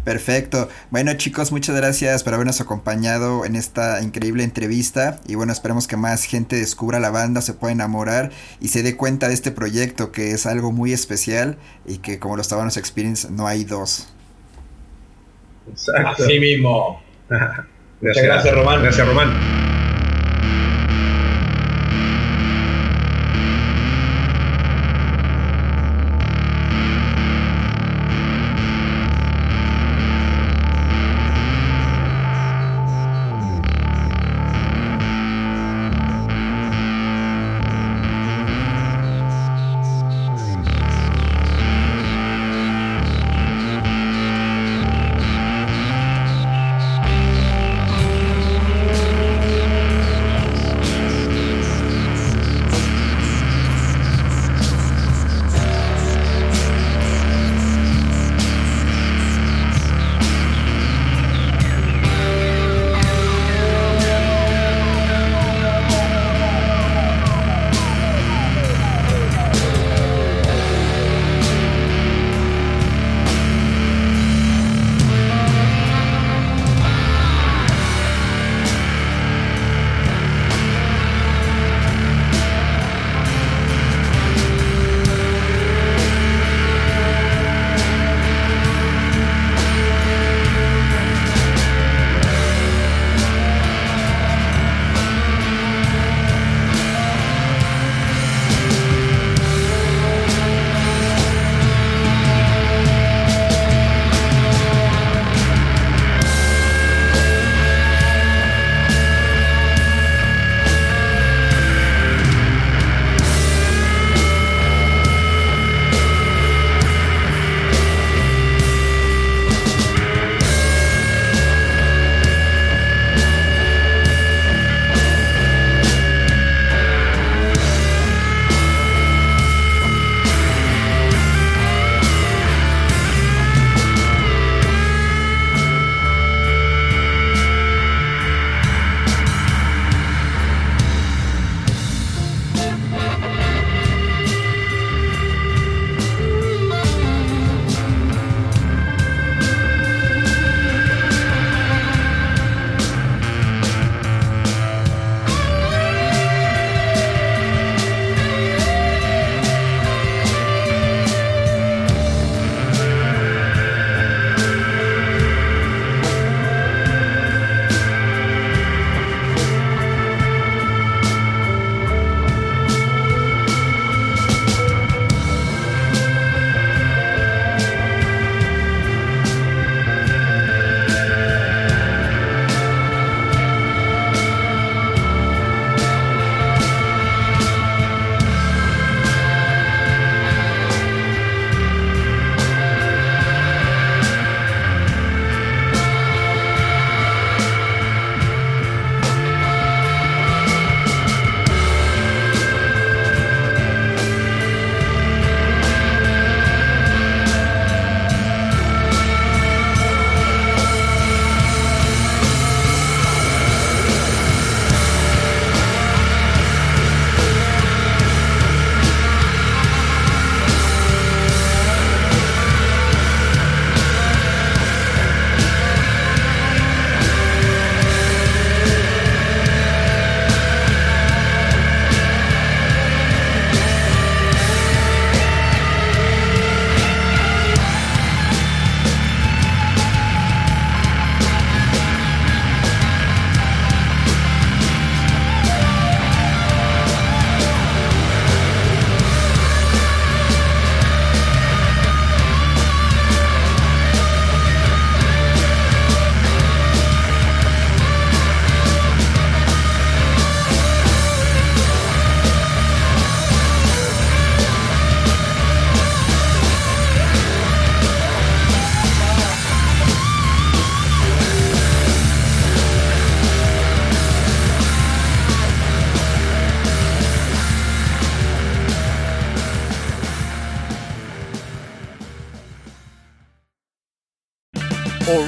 Perfecto. 0.05 0.69
Bueno 0.91 1.15
chicos, 1.15 1.51
muchas 1.51 1.75
gracias 1.75 2.23
por 2.23 2.35
habernos 2.35 2.61
acompañado 2.61 3.43
en 3.43 3.55
esta 3.55 4.03
increíble 4.03 4.43
entrevista. 4.43 5.19
Y 5.27 5.33
bueno, 5.33 5.51
esperemos 5.51 5.87
que 5.87 5.97
más 5.97 6.25
gente 6.25 6.55
descubra 6.57 6.99
la 6.99 7.09
banda, 7.09 7.41
se 7.41 7.55
pueda 7.55 7.73
enamorar 7.73 8.29
y 8.61 8.67
se 8.67 8.83
dé 8.83 8.95
cuenta 8.95 9.27
de 9.27 9.33
este 9.33 9.49
proyecto 9.49 10.11
que 10.11 10.31
es 10.31 10.45
algo 10.45 10.71
muy 10.71 10.93
especial 10.93 11.57
y 11.87 11.97
que 11.97 12.19
como 12.19 12.37
los 12.37 12.47
Tabanos 12.47 12.77
Experience 12.77 13.31
no 13.31 13.47
hay 13.47 13.63
dos. 13.63 14.07
Exacto. 15.71 16.23
Así 16.23 16.39
mismo. 16.39 17.01
Muchas 17.99 18.23
gracias, 18.23 18.53
Román. 18.55 18.81
Gracias, 18.81 19.07
Román. 19.07 19.33